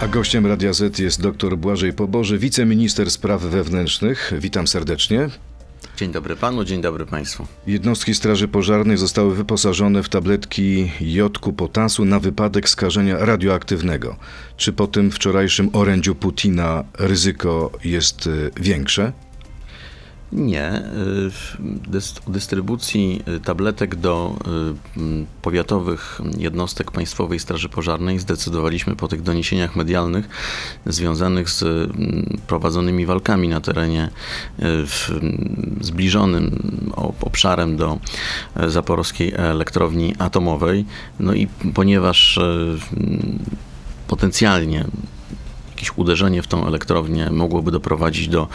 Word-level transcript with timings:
A 0.00 0.08
gościem 0.08 0.46
Radia 0.46 0.72
Z 0.72 0.98
jest 0.98 1.22
dr 1.22 1.58
Błażej 1.58 1.92
Poboży, 1.92 2.38
wiceminister 2.38 3.10
spraw 3.10 3.42
wewnętrznych. 3.42 4.32
Witam 4.38 4.66
serdecznie. 4.66 5.28
Dzień 5.96 6.12
dobry 6.12 6.36
panu, 6.36 6.64
dzień 6.64 6.80
dobry 6.80 7.06
państwu. 7.06 7.46
Jednostki 7.66 8.14
Straży 8.14 8.48
Pożarnej 8.48 8.96
zostały 8.96 9.34
wyposażone 9.34 10.02
w 10.02 10.08
tabletki 10.08 10.90
jodku 11.00 11.52
potasu 11.52 12.04
na 12.04 12.20
wypadek 12.20 12.68
skażenia 12.68 13.18
radioaktywnego. 13.18 14.16
Czy 14.56 14.72
po 14.72 14.86
tym 14.86 15.10
wczorajszym 15.10 15.70
orędziu 15.72 16.14
Putina 16.14 16.84
ryzyko 16.98 17.70
jest 17.84 18.26
y, 18.26 18.50
większe? 18.60 19.12
Nie. 20.32 20.82
Y, 21.94 22.10
o 22.26 22.30
dystrybucji 22.30 23.22
y, 23.36 23.40
tabletek 23.40 23.96
do 23.96 24.36
y, 24.96 25.00
powiatowych 25.42 26.20
jednostek 26.38 26.90
Państwowej 26.90 27.38
Straży 27.38 27.68
Pożarnej 27.68 28.18
zdecydowaliśmy 28.18 28.96
po 28.96 29.08
tych 29.08 29.22
doniesieniach 29.22 29.76
medialnych 29.76 30.28
związanych 30.86 31.50
z 31.50 31.90
prowadzonymi 32.46 33.06
walkami 33.06 33.48
na 33.48 33.60
terenie 33.60 34.10
zbliżonym 35.80 36.50
obszarem 37.20 37.76
do 37.76 37.98
zaporowskiej 38.66 39.32
elektrowni 39.36 40.14
atomowej. 40.18 40.84
No 41.20 41.34
i 41.34 41.46
ponieważ 41.74 42.38
potencjalnie 44.08 44.84
jakieś 45.78 45.98
uderzenie 45.98 46.42
w 46.42 46.46
tą 46.46 46.66
elektrownię 46.66 47.30
mogłoby 47.30 47.70
doprowadzić 47.70 48.28
do 48.28 48.48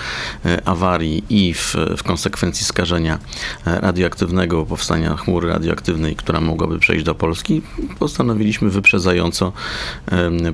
e, 0.46 0.68
awarii 0.68 1.24
i 1.30 1.54
w, 1.54 1.76
w 1.98 2.04
konsekwencji 2.04 2.66
skażenia 2.66 3.20
e, 3.68 3.82
radioaktywnego, 3.82 4.66
powstania 4.66 5.18
chmury 5.18 5.50
radioaktywnej, 5.50 6.16
która 6.16 6.42
mogłaby 6.42 6.80
przejść 6.80 7.06
do 7.06 7.16
Polski, 7.16 7.62
postanowiliśmy 8.00 8.70
wyprzedzająco 8.70 9.52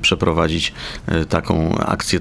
przeprowadzić 0.00 0.72
e, 1.06 1.24
taką 1.24 1.78
akcję 1.78 2.20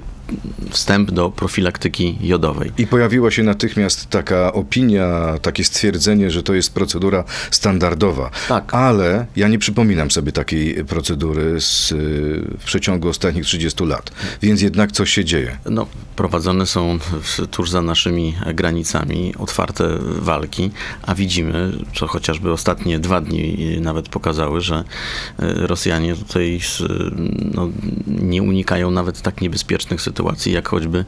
wstęp 0.70 1.12
do 1.12 1.30
profilaktyki 1.30 2.17
jodowej. 2.22 2.72
I 2.78 2.88
pojawiła 2.88 3.31
się 3.31 3.44
natychmiast 3.44 4.09
taka 4.09 4.53
opinia, 4.53 5.38
takie 5.42 5.64
stwierdzenie, 5.64 6.31
że 6.31 6.44
to 6.44 6.53
jest 6.53 6.73
procedura 6.73 7.23
standardowa. 7.52 8.31
Tak. 8.48 8.73
Ale 8.73 9.26
ja 9.36 9.48
nie 9.48 9.59
przypominam 9.59 10.12
sobie 10.12 10.31
takiej 10.31 10.86
procedury 10.86 11.62
z, 11.62 11.94
w 12.59 12.64
przeciągu 12.66 13.09
ostatnich 13.09 13.45
30 13.45 13.86
lat. 13.86 14.12
Więc 14.42 14.62
jednak 14.62 14.92
coś 14.92 15.09
się 15.09 15.26
dzieje. 15.26 15.58
No, 15.70 15.88
prowadzone 16.16 16.66
są 16.66 17.00
tuż 17.52 17.70
za 17.70 17.81
naszymi 17.81 18.36
granicami 18.53 19.34
otwarte 19.40 19.98
walki, 20.02 20.72
a 21.02 21.16
widzimy, 21.16 21.72
co 21.96 22.08
chociażby 22.08 22.52
ostatnie 22.52 23.00
dwa 23.00 23.22
dni 23.22 23.78
nawet 23.81 24.09
pokazały, 24.09 24.62
że 24.62 24.75
e, 24.75 25.53
Rosjanie 25.68 26.16
tutaj 26.16 26.59
no, 27.53 27.70
nie 28.08 28.44
unikają 28.44 28.92
nawet 28.92 29.22
tak 29.22 29.42
niebezpiecznych 29.42 30.02
sytuacji 30.02 30.19
sytuacji, 30.20 30.52
jak 30.52 30.70
choćby 30.70 31.06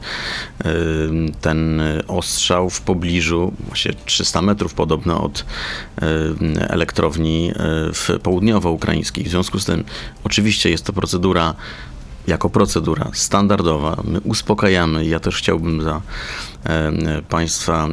ten 1.40 1.82
ostrzał 2.08 2.70
w 2.70 2.80
pobliżu, 2.80 3.52
właśnie 3.66 3.92
300 4.06 4.42
metrów 4.42 4.74
podobno 4.74 5.22
od 5.22 5.44
elektrowni 6.58 7.50
e, 7.50 7.54
w 7.92 8.08
południowo-ukraińskiej. 8.22 9.24
W 9.24 9.28
związku 9.28 9.58
z 9.58 9.64
tym 9.64 9.84
oczywiście 10.24 10.70
jest 10.70 10.84
to 10.84 10.92
procedura 10.92 11.54
jako 12.26 12.50
procedura 12.50 13.10
standardowa. 13.12 14.02
My 14.04 14.20
uspokajamy, 14.20 15.06
ja 15.06 15.20
też 15.20 15.36
chciałbym 15.36 15.82
za 15.82 16.00
państwa 17.28 17.88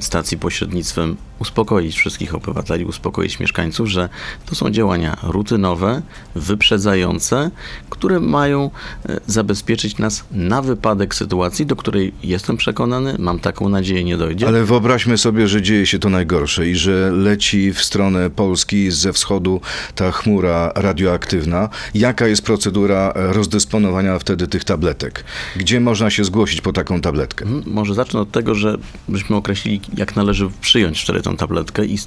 stacji 0.00 0.38
pośrednictwem 0.38 1.16
uspokoić 1.38 1.96
wszystkich 1.96 2.34
obywateli, 2.34 2.84
uspokoić 2.84 3.40
mieszkańców, 3.40 3.88
że 3.88 4.08
to 4.46 4.54
są 4.54 4.70
działania 4.70 5.16
rutynowe, 5.22 6.02
wyprzedzające, 6.34 7.50
które 7.90 8.20
mają 8.20 8.70
e, 9.08 9.20
zabezpieczyć 9.26 9.98
nas 9.98 10.24
na 10.30 10.62
wypadek 10.62 11.14
sytuacji, 11.14 11.66
do 11.66 11.76
której 11.76 12.12
jestem 12.22 12.56
przekonany, 12.56 13.16
mam 13.18 13.38
taką 13.38 13.68
nadzieję, 13.68 14.04
nie 14.04 14.16
dojdzie. 14.16 14.48
Ale 14.48 14.64
wyobraźmy 14.64 15.18
sobie, 15.18 15.48
że 15.48 15.62
dzieje 15.62 15.86
się 15.86 15.98
to 15.98 16.08
najgorsze 16.08 16.68
i 16.68 16.74
że 16.74 17.10
leci 17.12 17.72
w 17.72 17.82
stronę 17.82 18.30
Polski 18.30 18.90
ze 18.90 19.12
wschodu 19.12 19.60
ta 19.94 20.12
chmura 20.12 20.72
radioaktywna. 20.74 21.68
Jaka 21.94 22.26
jest 22.26 22.42
procedura 22.42 23.12
rozdysponowania 23.14 24.18
wtedy 24.18 24.46
tych 24.46 24.64
tabletek? 24.64 25.24
Gdzie 25.56 25.80
można 25.80 26.10
się 26.10 26.24
zgłosić 26.24 26.60
po 26.60 26.72
taką 26.72 27.00
tabletkę? 27.00 27.44
Mhm, 27.44 27.74
może 27.84 27.94
zacznę 27.94 28.20
od 28.20 28.30
tego, 28.30 28.54
że 28.54 28.78
byśmy 29.08 29.36
określili, 29.36 29.80
jak 29.96 30.16
należy 30.16 30.50
przyjąć 30.60 31.02
wtedy 31.02 31.22
tą 31.22 31.36
tabletkę 31.36 31.84
i 31.86 31.98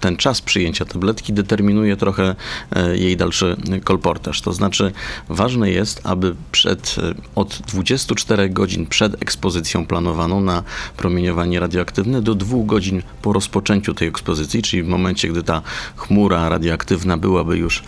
ten 0.00 0.16
czas 0.16 0.40
przyjęcia 0.40 0.84
tabletki 0.84 1.32
determinuje 1.32 1.96
trochę 1.96 2.34
e, 2.72 2.96
jej 2.98 3.16
dalszy 3.16 3.56
kolportaż. 3.84 4.40
To 4.40 4.52
znaczy, 4.52 4.92
ważne 5.28 5.70
jest, 5.70 6.00
aby 6.04 6.34
przed, 6.52 6.96
e, 6.98 7.14
od 7.34 7.58
24 7.68 8.50
godzin 8.50 8.86
przed 8.86 9.22
ekspozycją 9.22 9.86
planowaną 9.86 10.40
na 10.40 10.62
promieniowanie 10.96 11.60
radioaktywne 11.60 12.22
do 12.22 12.34
2 12.34 12.64
godzin 12.64 13.02
po 13.22 13.32
rozpoczęciu 13.32 13.94
tej 13.94 14.08
ekspozycji, 14.08 14.62
czyli 14.62 14.82
w 14.82 14.88
momencie, 14.88 15.28
gdy 15.28 15.42
ta 15.42 15.62
chmura 15.96 16.48
radioaktywna 16.48 17.16
byłaby 17.16 17.58
już 17.58 17.82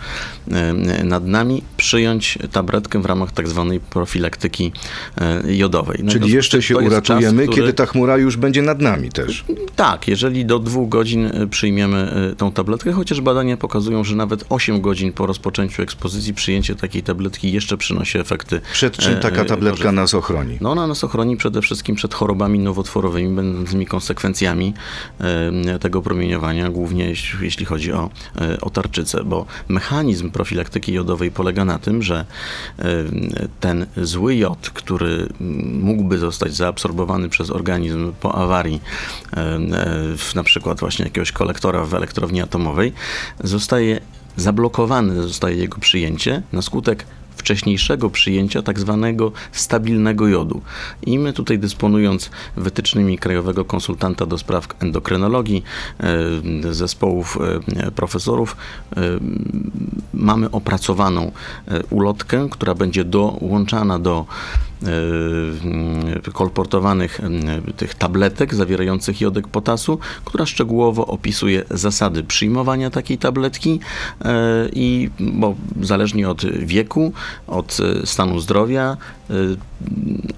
e, 0.51 1.03
nad 1.03 1.25
nami, 1.25 1.63
przyjąć 1.77 2.37
tabletkę 2.51 3.01
w 3.01 3.05
ramach 3.05 3.31
tak 3.31 3.47
zwanej 3.47 3.79
profilaktyki 3.79 4.71
jodowej. 5.45 5.99
No 6.03 6.11
czyli 6.11 6.31
jeszcze 6.31 6.61
się 6.61 6.77
uratujemy, 6.77 7.16
który... 7.21 7.47
kiedy 7.47 7.73
ta 7.73 7.85
chmura 7.85 8.17
już 8.17 8.37
będzie 8.37 8.61
nad 8.61 8.81
nami 8.81 9.09
też. 9.09 9.45
Tak, 9.75 10.07
jeżeli 10.07 10.45
do 10.45 10.59
dwóch 10.59 10.89
godzin 10.89 11.31
przyjmiemy 11.49 11.67
przyjmiemy 11.67 12.31
y, 12.31 12.35
tą 12.35 12.51
tabletkę, 12.51 12.91
chociaż 12.91 13.21
badania 13.21 13.57
pokazują, 13.57 14.03
że 14.03 14.15
nawet 14.15 14.43
8 14.49 14.81
godzin 14.81 15.13
po 15.13 15.25
rozpoczęciu 15.25 15.81
ekspozycji 15.81 16.33
przyjęcie 16.33 16.75
takiej 16.75 17.03
tabletki 17.03 17.51
jeszcze 17.51 17.77
przynosi 17.77 18.17
efekty. 18.17 18.61
Przed 18.73 18.97
czym 18.97 19.15
taka 19.15 19.45
tabletka 19.45 19.69
korzystne. 19.69 19.91
nas 19.91 20.13
ochroni? 20.13 20.57
No 20.61 20.71
ona 20.71 20.87
nas 20.87 21.03
ochroni 21.03 21.37
przede 21.37 21.61
wszystkim 21.61 21.95
przed 21.95 22.13
chorobami 22.13 22.59
nowotworowymi, 22.59 23.35
będącymi 23.35 23.85
konsekwencjami 23.85 24.73
tego 25.79 26.01
promieniowania, 26.01 26.69
głównie 26.69 27.13
jeśli 27.41 27.65
chodzi 27.65 27.93
o, 27.93 28.09
o 28.61 28.69
tarczycę, 28.69 29.23
bo 29.23 29.45
mechanizm 29.67 30.31
profilaktyki 30.31 30.93
jodowej 30.93 31.31
polega 31.31 31.65
na 31.65 31.79
tym, 31.79 32.03
że 32.03 32.25
ten 33.59 33.85
zły 33.97 34.35
jod, 34.35 34.69
który 34.69 35.27
mógłby 35.81 36.17
zostać 36.17 36.55
zaabsorbowany 36.55 37.06
przez 37.29 37.49
organizm 37.49 38.13
po 38.21 38.35
awarii, 38.35 38.81
w 40.17 40.31
na 40.35 40.43
przykład 40.43 40.79
właśnie 40.79 41.05
jakiegoś 41.05 41.31
kolektora, 41.31 41.85
w 41.85 41.93
elektrowni 41.93 42.41
atomowej, 42.41 42.93
zostaje 43.43 44.01
zablokowane, 44.37 45.23
zostaje 45.23 45.57
jego 45.57 45.77
przyjęcie 45.77 46.41
na 46.53 46.61
skutek 46.61 47.05
wcześniejszego 47.37 48.09
przyjęcia 48.09 48.61
tak 48.61 48.79
zwanego 48.79 49.31
stabilnego 49.51 50.27
jodu. 50.27 50.61
I 51.05 51.19
my 51.19 51.33
tutaj 51.33 51.59
dysponując 51.59 52.29
wytycznymi 52.57 53.17
Krajowego 53.17 53.65
Konsultanta 53.65 54.25
do 54.25 54.37
Spraw 54.37 54.67
Endokrynologii, 54.79 55.63
e, 55.99 56.73
zespołów 56.73 57.37
e, 57.77 57.91
profesorów, 57.91 58.57
e, 58.97 59.01
mamy 60.13 60.51
opracowaną 60.51 61.31
ulotkę, 61.89 62.47
która 62.51 62.75
będzie 62.75 63.03
dołączana 63.03 63.99
do 63.99 64.25
kolportowanych 66.33 67.21
tych 67.77 67.95
tabletek 67.95 68.55
zawierających 68.55 69.21
jodek 69.21 69.47
potasu, 69.47 69.99
która 70.25 70.45
szczegółowo 70.45 71.05
opisuje 71.07 71.63
zasady 71.69 72.23
przyjmowania 72.23 72.89
takiej 72.89 73.17
tabletki 73.17 73.79
i 74.73 75.09
bo 75.19 75.55
zależnie 75.81 76.29
od 76.29 76.45
wieku, 76.45 77.13
od 77.47 77.77
e, 77.79 78.07
stanu 78.07 78.39
zdrowia 78.39 78.97
e, 79.29 79.33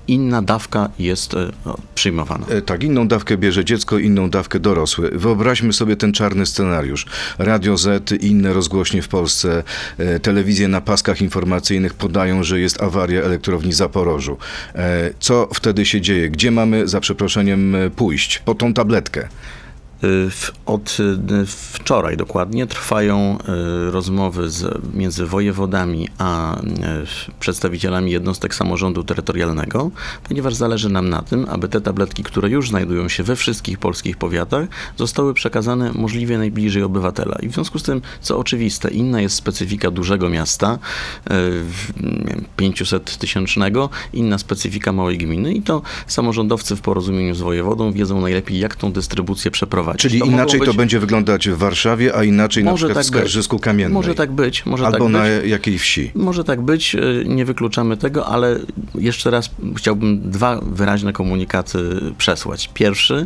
inna 0.08 0.42
dawka 0.42 0.90
jest 1.00 1.34
e, 1.34 1.52
przyjmowana. 1.96 2.46
Tak, 2.66 2.84
inną 2.84 3.08
dawkę 3.08 3.38
bierze 3.38 3.66
dziecko, 3.66 3.98
inną 3.98 4.30
dawkę 4.30 4.60
dorosły. 4.60 5.10
Wyobraźmy 5.14 5.74
sobie 5.74 5.96
ten 5.96 6.14
czarny 6.14 6.46
scenariusz. 6.46 7.06
Radio 7.38 7.78
Z 7.78 8.12
i 8.12 8.28
inne 8.28 8.54
rozgłośnie 8.54 9.02
w 9.02 9.08
Polsce, 9.08 9.64
telewizje 10.22 10.68
na 10.68 10.82
paskach 10.82 11.22
informacyjnych 11.22 11.94
podają, 11.94 12.44
że 12.44 12.60
jest 12.60 12.81
awaria 12.81 13.22
elektrowni 13.22 13.74
Zaporożu. 13.74 14.29
Co 15.20 15.50
wtedy 15.54 15.86
się 15.86 16.02
dzieje? 16.02 16.30
Gdzie 16.30 16.52
mamy, 16.52 16.88
za 16.88 17.00
przeproszeniem, 17.00 17.76
pójść? 17.96 18.40
Po 18.40 18.56
tą 18.56 18.74
tabletkę. 18.74 19.28
Od 20.66 20.98
y, 21.00 21.46
wczoraj 21.46 22.18
dokładnie 22.18 22.68
trwają 22.68 23.38
y, 23.88 23.92
rozmowy 23.92 24.50
z, 24.50 24.81
między 24.94 25.25
wojewodami 25.25 26.07
a 26.18 26.60
y, 26.60 26.63
przedstawicielami 27.40 28.12
jednostek 28.12 28.56
samorządu 28.56 29.04
terytorialnego, 29.04 29.92
ponieważ 30.28 30.56
zależy 30.56 30.90
nam 30.90 31.10
na 31.10 31.22
tym, 31.22 31.46
aby 31.50 31.68
te 31.68 31.81
tabletki, 31.81 32.24
które 32.24 32.50
już 32.50 32.69
znajdują 32.69 33.10
się 33.10 33.24
we 33.24 33.36
wszystkich 33.36 33.78
polskich 33.78 34.18
powiatach, 34.18 34.68
zostały 34.98 35.34
przekazane 35.34 35.92
możliwie 35.94 36.38
najbliżej 36.38 36.84
obywatela. 36.84 37.36
I 37.42 37.50
w 37.50 37.54
związku 37.54 37.80
z 37.80 37.84
tym, 37.84 38.01
co 38.22 38.38
oczywiste, 38.38 38.90
inna 38.90 39.22
jest 39.22 39.36
specyfika 39.36 39.92
dużego 39.92 40.30
miasta, 40.30 40.80
500-tysięcznego, 42.57 43.90
inna 44.13 44.38
specyfika 44.38 44.92
małej 44.92 45.18
gminy 45.18 45.54
i 45.54 45.62
to 45.62 45.81
samorządowcy 46.07 46.75
w 46.75 46.81
porozumieniu 46.81 47.36
z 47.36 47.42
wojewodą 47.42 47.92
wiedzą 47.92 48.22
najlepiej, 48.22 48.60
jak 48.60 48.75
tą 48.75 48.92
dystrybucję 48.92 49.51
przeprowadzić 49.51 49.88
wprowadzić. 49.89 50.01
Czyli 50.12 50.19
To 50.19 50.25
inaczej 50.25 50.59
to 50.59 50.65
być- 50.65 50.77
będzie 50.77 51.00
wyglądać 51.00 51.50
w 51.50 51.57
Warszawie, 51.57 52.15
a 52.15 52.24
inaczej 52.24 52.63
na 52.63 52.71
Może 52.71 52.88
przykład 52.88 53.06
w 53.06 53.07
tak 53.09 53.13
być. 53.13 53.19
Skarżysku 53.21 53.59
Kamiennej. 53.59 53.94
Może 53.94 54.15
tak 54.15 54.31
być, 54.31 54.65
może 54.65 54.86
Albo 54.86 54.97
tak 55.06 55.09
na 55.13 55.21
być. 55.24 55.50
jakiej 55.51 55.80
wsi. 55.80 56.12
Może 56.15 56.44
tak 56.44 56.62
być, 56.62 56.95
y, 56.95 57.24
nie 57.27 57.45
wykluczamy 57.45 57.97
tego, 57.97 58.25
ale 58.27 58.59
jeszcze 58.95 59.31
raz 59.31 59.50
chciałbym 59.77 60.31
dwa 60.31 60.59
wyraźne 60.62 61.13
komunikaty 61.13 61.80
przesłać. 62.18 62.69
Pierwszy, 62.74 63.25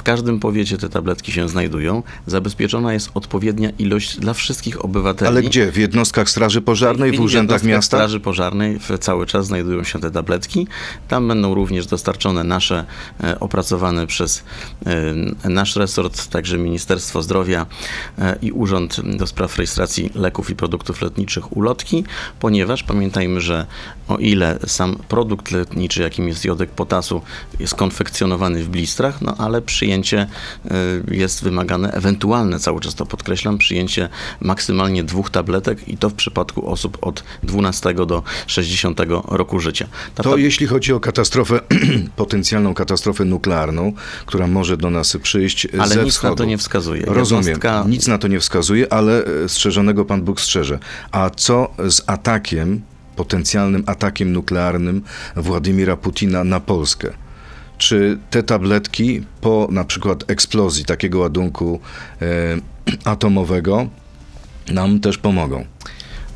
w 0.00 0.02
każdym 0.02 0.40
powiecie 0.40 0.78
te 0.78 0.88
tabletki 0.88 1.32
się 1.32 1.48
znajdują. 1.48 2.02
Zabezpieczona 2.26 2.92
jest 2.92 3.10
odpowiednia 3.14 3.70
ilość 3.78 4.16
dla 4.16 4.34
wszystkich 4.34 4.84
obywateli. 4.84 5.28
Ale 5.28 5.42
gdzie? 5.42 5.72
W 5.72 5.76
jednostkach 5.76 6.30
Straży 6.30 6.60
Pożarnej, 6.60 7.10
w 7.10 7.12
chwili 7.12 7.24
urzędach 7.24 7.64
miasta? 7.64 7.96
Straży 7.96 8.20
Pożarnej 8.20 8.78
w, 8.78 8.98
cały 8.98 9.26
czas 9.26 9.46
znajdują 9.46 9.84
się 9.84 10.00
te 10.00 10.10
tabletki. 10.10 10.66
Tam 11.08 11.28
będą 11.28 11.54
również 11.54 11.86
dostarczone 11.86 12.44
nasze 12.44 12.84
e, 13.24 13.40
opracowane 13.40 14.06
przez 14.06 14.44
e, 15.44 15.48
nasz 15.48 15.76
resort, 15.76 16.28
także 16.28 16.58
Ministerstwo 16.58 17.22
Zdrowia 17.22 17.66
e, 18.18 18.36
i 18.42 18.52
Urząd 18.52 19.16
do 19.16 19.26
Spraw 19.26 19.56
Rejestracji 19.56 20.10
Leków 20.14 20.50
i 20.50 20.56
Produktów 20.56 21.02
Lotniczych 21.02 21.56
ulotki, 21.56 22.04
ponieważ 22.40 22.82
pamiętajmy, 22.82 23.40
że 23.40 23.66
o 24.08 24.18
ile 24.18 24.58
sam 24.66 24.96
produkt 25.08 25.50
lotniczy, 25.50 26.02
jakim 26.02 26.28
jest 26.28 26.44
jodek 26.44 26.70
potasu, 26.70 27.22
jest 27.58 27.74
konfekcjonowany 27.74 28.64
w 28.64 28.68
blistrach, 28.68 29.22
no 29.22 29.34
ale 29.38 29.62
przyjęcie 29.90 30.26
e, 31.10 31.14
jest 31.14 31.42
wymagane, 31.42 31.92
ewentualne, 31.92 32.58
cały 32.58 32.80
czas 32.80 32.94
to 32.94 33.06
podkreślam, 33.06 33.58
przyjęcie 33.58 34.08
maksymalnie 34.40 35.04
dwóch 35.04 35.30
tabletek 35.30 35.88
i 35.88 35.96
to 35.96 36.10
w 36.10 36.14
przypadku 36.14 36.68
osób 36.70 36.98
od 37.02 37.24
12 37.42 37.94
do 37.94 38.22
60 38.46 39.00
roku 39.28 39.60
życia. 39.60 39.86
Ta 40.14 40.22
To 40.22 40.30
tab- 40.30 40.38
jeśli 40.38 40.66
chodzi 40.66 40.92
o 40.92 41.00
katastrofę, 41.00 41.60
potencjalną 42.16 42.74
katastrofę 42.74 43.24
nuklearną, 43.24 43.92
która 44.26 44.46
może 44.46 44.76
do 44.76 44.90
nas 44.90 45.16
przyjść 45.22 45.66
ale 45.78 45.94
ze 45.94 46.04
nic 46.04 46.14
wschodu. 46.14 46.32
na 46.32 46.36
to 46.36 46.44
nie 46.44 46.58
wskazuje. 46.58 47.02
Rozumiem, 47.06 47.44
Jednostka- 47.44 47.88
nic 47.88 48.06
na 48.06 48.18
to 48.18 48.28
nie 48.28 48.40
wskazuje, 48.40 48.92
ale 48.92 49.24
e, 49.44 49.48
strzeżonego 49.48 50.04
Pan 50.04 50.22
Bóg 50.22 50.40
strzeże. 50.40 50.78
A 51.12 51.30
co 51.30 51.68
z 51.88 52.02
atakiem, 52.06 52.80
potencjalnym 53.16 53.82
atakiem 53.86 54.32
nuklearnym 54.32 55.02
Władimira 55.36 55.96
Putina 55.96 56.44
na 56.44 56.60
Polskę? 56.60 57.10
Czy 57.80 58.18
te 58.30 58.42
tabletki 58.42 59.22
po 59.40 59.68
na 59.70 59.84
przykład 59.84 60.30
eksplozji 60.30 60.84
takiego 60.84 61.18
ładunku 61.18 61.80
e, 62.22 62.26
atomowego 63.12 63.88
nam 64.72 65.00
też 65.00 65.18
pomogą? 65.18 65.64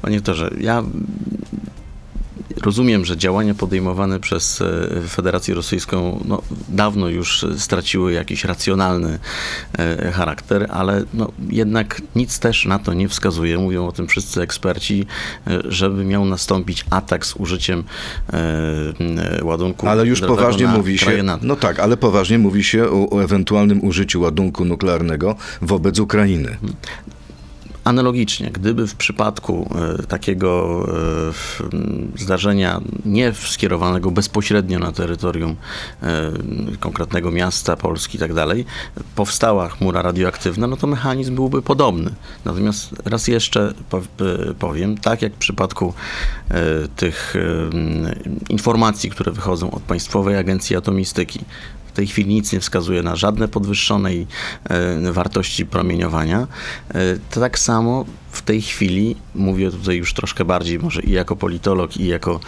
Panie 0.03 0.17
doktorze, 0.17 0.51
ja 0.61 0.83
rozumiem, 2.63 3.05
że 3.05 3.17
działania 3.17 3.55
podejmowane 3.55 4.21
przez 4.21 4.61
e, 4.61 5.09
Federację 5.09 5.55
Rosyjską 5.55 6.25
no, 6.25 6.43
dawno 6.69 7.09
już 7.09 7.47
straciły 7.59 8.13
jakiś 8.13 8.45
racjonalny 8.45 9.19
e, 9.79 10.13
charakter, 10.13 10.67
ale 10.71 11.05
no, 11.15 11.33
jednak 11.51 12.03
nic 12.17 12.39
też 12.39 12.67
na 12.67 12.79
to 12.79 12.95
nie 12.95 13.09
wskazuje, 13.09 13.59
mówią 13.59 13.87
o 13.87 13.93
tym 13.93 14.09
wszyscy 14.09 14.43
eksperci, 14.43 15.07
e, 15.47 15.59
żeby 15.65 16.05
miał 16.05 16.25
nastąpić 16.25 16.85
atak 16.91 17.27
z 17.27 17.37
użyciem 17.37 17.85
ładunku 19.43 19.89
Ale 19.89 20.07
już 20.07 20.21
poważnie 20.21 20.67
mówi 20.67 20.99
się, 20.99 21.23
NATO. 21.23 21.47
no 21.47 21.57
tak, 21.57 21.81
ale 21.81 21.97
poważnie 21.97 22.39
mówi 22.39 22.65
się 22.65 22.91
o, 22.91 23.11
o 23.11 23.25
ewentualnym 23.25 23.85
użyciu 23.85 24.21
ładunku 24.21 24.65
nuklearnego 24.65 25.37
wobec 25.63 25.99
Ukrainy. 25.99 26.57
Analogicznie, 27.85 28.51
gdyby 28.51 28.87
w 28.87 28.95
przypadku 28.95 29.71
e, 30.01 30.03
takiego 30.03 30.81
e, 32.17 32.19
zdarzenia 32.19 32.81
nie 33.05 33.33
skierowanego 33.33 34.11
bezpośrednio 34.11 34.79
na 34.79 34.93
terytorium 34.93 35.57
e, 36.03 36.33
konkretnego 36.81 37.31
miasta, 37.31 37.77
Polski 37.77 38.17
i 38.17 38.21
tak 38.21 38.35
dalej, 38.35 38.65
powstała 39.15 39.69
chmura 39.69 40.03
radioaktywna, 40.03 40.67
no 40.67 40.77
to 40.77 40.87
mechanizm 40.87 41.35
byłby 41.35 41.63
podobny. 41.63 42.11
Natomiast 42.45 42.95
raz 43.05 43.29
jeszcze 43.29 43.75
po- 43.91 44.03
powiem, 44.59 44.99
tak 44.99 45.23
jak 45.23 45.33
w 45.33 45.39
przypadku 45.39 45.95
tych 46.97 47.35
informacji, 48.49 49.11
które 49.11 49.33
wychodzą 49.33 49.71
od 49.71 49.83
Państwowej 49.83 50.37
Agencji 50.37 50.77
Atomistyki, 50.77 51.41
w 51.95 51.97
tej 51.97 52.07
chwili 52.07 52.35
nic 52.35 52.53
nie 52.53 52.61
wskazuje 52.61 53.03
na 53.03 53.17
żadne 53.17 53.49
podwyższonej 53.49 54.27
e, 54.65 55.13
wartości 55.13 55.67
promieniowania. 55.67 56.47
E, 56.89 56.95
tak 57.41 57.59
samo 57.59 58.05
w 58.37 58.43
tej 58.43 58.63
chwili, 58.63 59.17
mówię 59.35 59.71
tutaj 59.71 59.97
już 59.97 60.15
troszkę 60.15 60.45
bardziej 60.45 60.79
może 60.79 61.03
i 61.03 61.11
jako 61.11 61.37
politolog 61.37 61.97
i 61.97 62.07
jako 62.07 62.41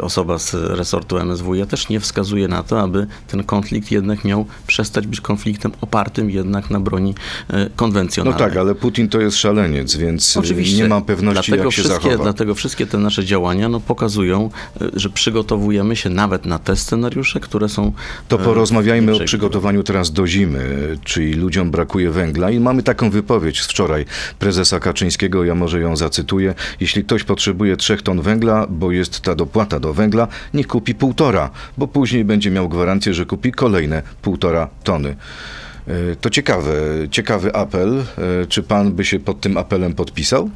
osoba 0.00 0.38
z 0.38 0.54
resortu 0.54 1.18
MSWiA 1.24 1.66
też 1.66 1.88
nie 1.88 2.00
wskazuje 2.00 2.48
na 2.48 2.62
to, 2.62 2.80
aby 2.80 3.06
ten 3.28 3.44
konflikt 3.44 3.90
jednak 3.90 4.24
miał 4.24 4.46
przestać 4.66 5.06
być 5.06 5.20
konfliktem 5.20 5.72
opartym 5.80 6.30
jednak 6.30 6.70
na 6.70 6.80
broni 6.80 7.14
e, 7.50 7.58
No 7.58 7.70
konwencjonalnej. 7.76 8.38
tak, 8.38 8.56
ale 8.56 8.74
Putin 8.74 9.08
to 9.08 9.20
jest 9.20 9.36
szaleniec, 9.36 9.96
więc 9.96 10.36
y, 10.36 10.40
Oczywiście. 10.40 10.76
nie 10.82 10.88
ma 10.88 11.00
pewności, 11.00 11.50
dlatego 11.50 11.64
jak 11.64 11.72
się 11.74 11.82
zachowa. 11.82 12.16
Dlatego 12.16 12.54
wszystkie 12.54 12.86
te 12.86 12.98
nasze 12.98 13.24
działania 13.24 13.68
no, 13.68 13.80
pokazują, 13.80 14.50
y, 14.82 14.90
że 14.94 15.10
przygotowujemy 15.10 15.96
się 15.96 16.10
nawet 16.10 16.46
na 16.46 16.58
te 16.58 16.76
scenariusze, 16.76 17.40
które 17.40 17.68
są. 17.68 17.92
To 18.28 18.40
e, 18.40 18.44
porozmawiajmy 18.44 19.14
o 19.14 19.20
przygotowaniu 19.20 19.82
teraz 19.82 20.12
do 20.12 20.26
zimy, 20.26 20.96
czyli 21.04 21.34
ludziom 21.34 21.70
brakuje 21.70 22.10
węgla 22.10 22.50
i 22.50 22.60
mamy 22.60 22.82
taką 22.82 23.10
wypowiedź 23.10 23.62
z 23.62 23.66
wczoraj 23.66 24.04
prezesa 24.38 24.80
Kaczyńskiego, 24.80 25.44
ja 25.44 25.54
może 25.54 25.80
ją 25.80 25.96
zacytuję. 25.96 26.54
Jeśli 26.80 27.04
ktoś 27.04 27.24
potrzebuje 27.24 27.76
trzech 27.76 28.02
ton 28.02 28.20
węgla, 28.22 28.66
bo 28.70 28.92
jest 28.92 29.20
ta 29.20 29.34
dopłata 29.34 29.80
do 29.80 29.94
węgla, 29.94 30.28
niech 30.54 30.66
kupi 30.66 30.94
półtora, 30.94 31.50
bo 31.78 31.88
później 31.88 32.24
będzie 32.24 32.50
miał 32.50 32.68
gwarancję, 32.68 33.14
że 33.14 33.26
kupi 33.26 33.52
kolejne 33.52 34.02
półtora 34.22 34.68
tony. 34.84 35.16
E, 35.86 36.16
To 36.20 36.30
ciekawe, 36.30 36.72
ciekawy 37.10 37.54
apel. 37.54 37.98
E, 38.42 38.46
Czy 38.46 38.62
pan 38.62 38.92
by 38.92 39.04
się 39.04 39.18
pod 39.20 39.40
tym 39.40 39.56
apelem 39.56 39.94
podpisał? 39.94 40.50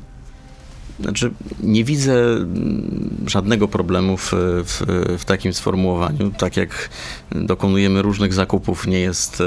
Znaczy, 1.00 1.30
nie 1.62 1.84
widzę 1.84 2.12
mm, 2.12 3.10
żadnego 3.26 3.68
problemu 3.68 4.16
w, 4.16 4.32
w, 4.32 4.82
w 5.18 5.24
takim 5.24 5.52
sformułowaniu. 5.52 6.30
Tak 6.38 6.56
jak 6.56 6.88
dokonujemy 7.32 8.02
różnych 8.02 8.32
zakupów, 8.34 8.86
nie 8.86 9.00
jest 9.00 9.40
e, 9.40 9.44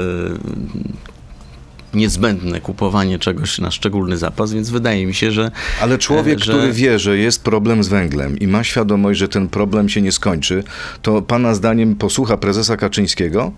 niezbędne 1.94 2.60
kupowanie 2.60 3.18
czegoś 3.18 3.58
na 3.58 3.70
szczególny 3.70 4.16
zapas, 4.16 4.52
więc 4.52 4.70
wydaje 4.70 5.06
mi 5.06 5.14
się, 5.14 5.32
że. 5.32 5.50
Ale 5.82 5.98
człowiek, 5.98 6.38
że- 6.38 6.52
który 6.52 6.72
wie, 6.72 6.98
że 6.98 7.18
jest 7.18 7.44
problem 7.44 7.84
z 7.84 7.88
węglem 7.88 8.38
i 8.38 8.46
ma 8.46 8.64
świadomość, 8.64 9.18
że 9.20 9.28
ten 9.28 9.48
problem 9.48 9.88
się 9.88 10.02
nie 10.02 10.12
skończy, 10.12 10.64
to 11.02 11.22
pana 11.22 11.54
zdaniem 11.54 11.96
posłucha 11.96 12.36
prezesa 12.36 12.76
Kaczyńskiego, 12.76 13.52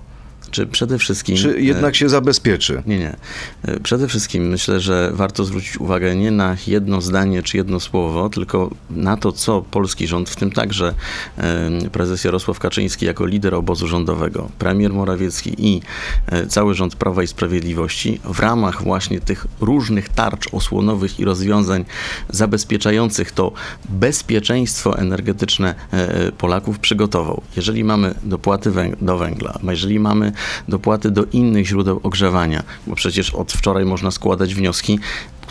Czy 0.50 0.66
przede 0.66 0.98
wszystkim. 0.98 1.36
czy 1.36 1.56
e, 1.56 1.60
jednak 1.60 1.96
się 1.96 2.08
zabezpieczy? 2.08 2.82
Nie, 2.86 2.98
nie. 2.98 3.16
E, 3.62 3.80
Przede 3.80 4.08
wszystkim 4.08 4.48
myślę, 4.48 4.80
że 4.80 5.10
warto 5.14 5.44
zwrócić 5.44 5.80
uwagę 5.80 6.16
nie 6.16 6.30
na 6.30 6.56
jedno 6.66 7.00
zdanie 7.00 7.42
czy 7.42 7.56
jedno 7.56 7.80
słowo, 7.80 8.28
tylko 8.28 8.70
na 8.90 9.16
to, 9.16 9.32
co 9.32 9.62
polski 9.62 10.06
rząd, 10.06 10.30
w 10.30 10.36
tym 10.36 10.50
także 10.50 10.94
e, 11.38 11.70
prezes 11.92 12.24
Jarosław 12.24 12.58
Kaczyński 12.58 13.06
jako 13.06 13.26
lider 13.26 13.54
obozu 13.54 13.88
rządowego, 13.88 14.48
premier 14.58 14.92
Morawiecki 14.92 15.54
i 15.58 15.82
e, 16.26 16.46
cały 16.46 16.74
rząd 16.74 16.96
Prawa 16.96 17.22
i 17.22 17.26
Sprawiedliwości 17.26 18.20
w 18.24 18.38
ramach 18.40 18.82
właśnie 18.82 19.20
tych 19.20 19.46
różnych 19.60 20.08
tarcz 20.08 20.54
osłonowych 20.54 21.20
i 21.20 21.24
rozwiązań 21.24 21.84
zabezpieczających 22.28 23.32
to 23.32 23.52
bezpieczeństwo 23.88 24.98
energetyczne 24.98 25.74
e, 25.92 26.32
Polaków 26.32 26.78
przygotował. 26.78 27.42
Jeżeli 27.56 27.84
mamy 27.84 28.14
dopłaty 28.22 28.70
węg- 28.70 28.96
do 29.04 29.18
węgla, 29.18 29.58
a 29.68 29.70
jeżeli 29.70 29.98
mamy 30.00 30.32
dopłaty 30.68 31.10
do 31.10 31.24
innych 31.32 31.66
źródeł 31.66 32.00
ogrzewania, 32.02 32.62
bo 32.86 32.94
przecież 32.94 33.30
od 33.30 33.52
wczoraj 33.52 33.84
można 33.84 34.10
składać 34.10 34.54
wnioski, 34.54 34.98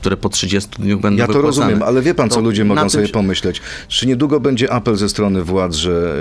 które 0.06 0.18
po 0.18 0.30
30 0.30 0.70
dniach 0.80 1.00
będą 1.00 1.20
Ja 1.20 1.28
to 1.28 1.34
wypłacane. 1.34 1.66
rozumiem, 1.66 1.84
ale 1.84 2.02
wie 2.02 2.14
pan, 2.16 2.30
co 2.30 2.36
To 2.36 2.42
ludzie 2.42 2.66
mogą 2.66 2.90
sobie 2.90 3.08
się- 3.08 3.14
pomyśleć? 3.14 3.62
Czy 3.88 4.08
niedługo 4.08 4.40
będzie 4.40 4.74
apel 4.74 4.96
ze 4.96 5.10
strony 5.10 5.44
władz, 5.44 5.76
że 5.76 6.16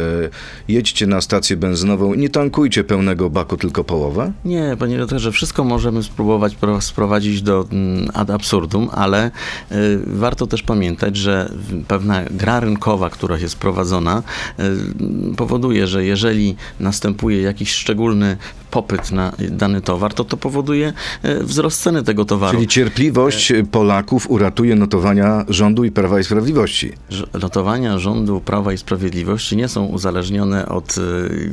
e, 0.68 0.72
jedźcie 0.72 1.06
na 1.06 1.20
stację 1.20 1.56
benzynową 1.56 2.14
i 2.14 2.18
nie 2.18 2.28
tankujcie 2.28 2.84
pełnego 2.84 3.30
baku, 3.30 3.56
tylko 3.56 3.84
połowę? 3.84 4.32
Nie, 4.44 4.76
panie 4.78 4.94
redaktorze, 4.96 5.32
wszystko 5.32 5.64
możemy 5.64 6.02
spróbować 6.02 6.54
pro- 6.56 6.80
sprowadzić 6.80 7.42
do 7.42 7.66
mm, 7.72 8.08
ad 8.14 8.30
absurdum, 8.30 8.88
ale 8.92 9.26
y, 9.72 9.98
warto 10.06 10.46
też 10.46 10.62
pamiętać, 10.62 11.16
że 11.16 11.52
pewna 11.88 12.22
gra 12.30 12.60
rynkowa, 12.60 13.10
która 13.10 13.38
jest 13.38 13.56
prowadzona, 13.56 14.22
y, 15.32 15.34
powoduje, 15.36 15.86
że 15.86 16.04
jeżeli 16.04 16.56
następuje 16.80 17.42
jakiś 17.42 17.72
szczególny 17.72 18.36
popyt 18.70 19.12
na 19.12 19.32
dany 19.50 19.80
towar, 19.80 20.14
to 20.14 20.24
to 20.24 20.36
powoduje 20.36 20.92
wzrost 21.40 21.82
ceny 21.82 22.02
tego 22.02 22.24
towaru. 22.24 22.54
Czyli 22.56 22.68
cierpliwość 22.68 23.52
Polaków 23.74 24.30
uratuje 24.30 24.76
notowania 24.76 25.44
rządu 25.48 25.84
i 25.84 25.90
Prawa 25.90 26.20
i 26.20 26.24
Sprawiedliwości. 26.24 26.92
Notowania 27.42 27.98
rządu 27.98 28.40
Prawa 28.40 28.72
i 28.72 28.78
Sprawiedliwości 28.78 29.56
nie 29.56 29.68
są 29.68 29.84
uzależnione 29.84 30.68
od 30.68 30.98
y, 30.98 31.00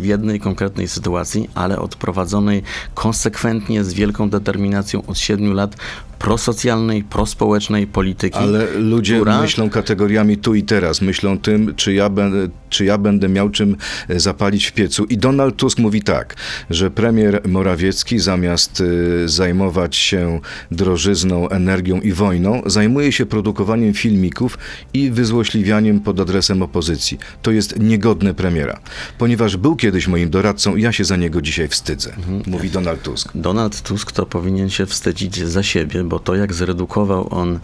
jednej 0.01 0.40
konkretnej 0.40 0.88
sytuacji, 0.88 1.50
ale 1.56 1.80
od 1.80 1.96
prowadzonej 1.96 2.63
konsekwentnie, 2.94 3.84
z 3.84 3.94
wielką 3.94 4.30
determinacją 4.30 5.06
od 5.08 5.18
siedmiu 5.18 5.54
lat 5.54 5.75
prosocjalnej, 6.22 7.04
prospołecznej 7.04 7.88
polityki. 7.88 8.38
Ale 8.38 8.66
ludzie 8.80 9.16
która- 9.16 9.42
myślą 9.42 9.70
kategoriami 9.70 10.38
tu 10.38 10.56
i 10.56 10.63
teraz, 10.63 11.01
myślą 11.01 11.38
tym, 11.38 11.74
czy 11.75 11.94
ja, 11.94 12.10
będę, 12.10 12.48
czy 12.70 12.86
ja 12.86 12.98
będę 12.98 13.30
miał 13.30 13.50
czym 13.50 13.75
e, 14.10 14.20
zapalić 14.20 14.66
w 14.66 14.74
piecu. 14.74 15.06
I 15.06 15.18
Donald 15.18 15.56
Tusk 15.56 15.80
mówi 15.80 16.01
tak, 16.01 16.36
że 16.70 16.92
premier 16.92 17.42
Morawiecki 17.48 18.20
zamiast 18.20 18.82
y, 18.82 19.30
zajmować 19.30 19.96
się 19.96 20.40
drożyzną, 20.72 21.50
energią 21.50 22.01
i 22.01 22.11
wojną, 22.13 22.62
zajmuje 22.65 23.12
się 23.12 23.25
produkowaniem 23.25 23.94
filmików 23.94 24.58
i 24.94 25.12
wyzłośliwianiem 25.12 26.00
pod 26.00 26.20
adresem 26.20 26.62
opozycji. 26.62 27.18
To 27.41 27.51
jest 27.51 27.80
niegodne 27.80 28.34
premiera. 28.34 28.80
Ponieważ 29.18 29.58
był 29.58 29.75
kiedyś 29.75 30.08
moim 30.08 30.30
doradcą, 30.30 30.75
ja 30.75 30.91
się 30.91 31.06
za 31.06 31.15
niego 31.15 31.41
dzisiaj 31.41 31.68
wstydzę, 31.68 32.13
mówi 32.48 32.70
Donald 32.70 33.01
Tusk. 33.01 33.32
Donald 33.36 33.82
Tusk 33.82 34.12
to 34.12 34.25
powinien 34.25 34.70
się 34.70 34.86
wstydzić 34.86 35.38
za 35.38 35.63
siebie, 35.63 36.03
bo 36.03 36.20
to 36.20 36.36
jak 36.36 36.53
zredukował 36.53 37.27
on 37.32 37.60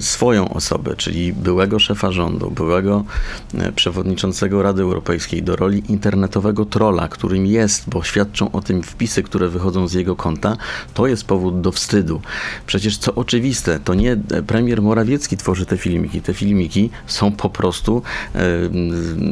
swoją 0.00 0.48
osobę, 0.48 0.96
czyli 0.96 1.32
byłego 1.32 1.78
szefa 1.78 2.12
rządu, 2.12 2.50
byłego 2.50 3.04
e, 3.54 3.72
przewodniczącego 3.72 4.62
Rady 4.62 4.82
Europejskiej 4.82 5.42
do 5.42 5.56
roli 5.56 5.82
internetowego 5.88 6.64
trola, 6.64 7.08
którym 7.08 7.46
jest, 7.46 7.88
bo 7.88 8.02
świadczą 8.02 8.52
o 8.52 8.60
tym 8.60 8.82
wpisy, 8.82 9.22
które 9.22 9.48
wychodzą 9.48 9.88
z 9.88 9.92
jego 9.92 10.16
konta, 10.16 10.56
to 10.94 11.06
jest 11.06 11.24
powód 11.24 11.60
do 11.60 11.72
wstydu. 11.72 12.20
Przecież 12.66 12.96
co 12.98 13.14
oczywiste, 13.14 13.80
to 13.80 13.94
nie 13.94 14.12
e, 14.12 14.42
premier 14.42 14.82
Morawiecki 14.82 15.36
tworzy 15.36 15.66
te 15.66 15.76
filmiki. 15.76 16.22
Te 16.22 16.34
filmiki 16.34 16.90
są 17.06 17.32
po 17.32 17.50
prostu 17.50 18.02
e, 18.34 18.40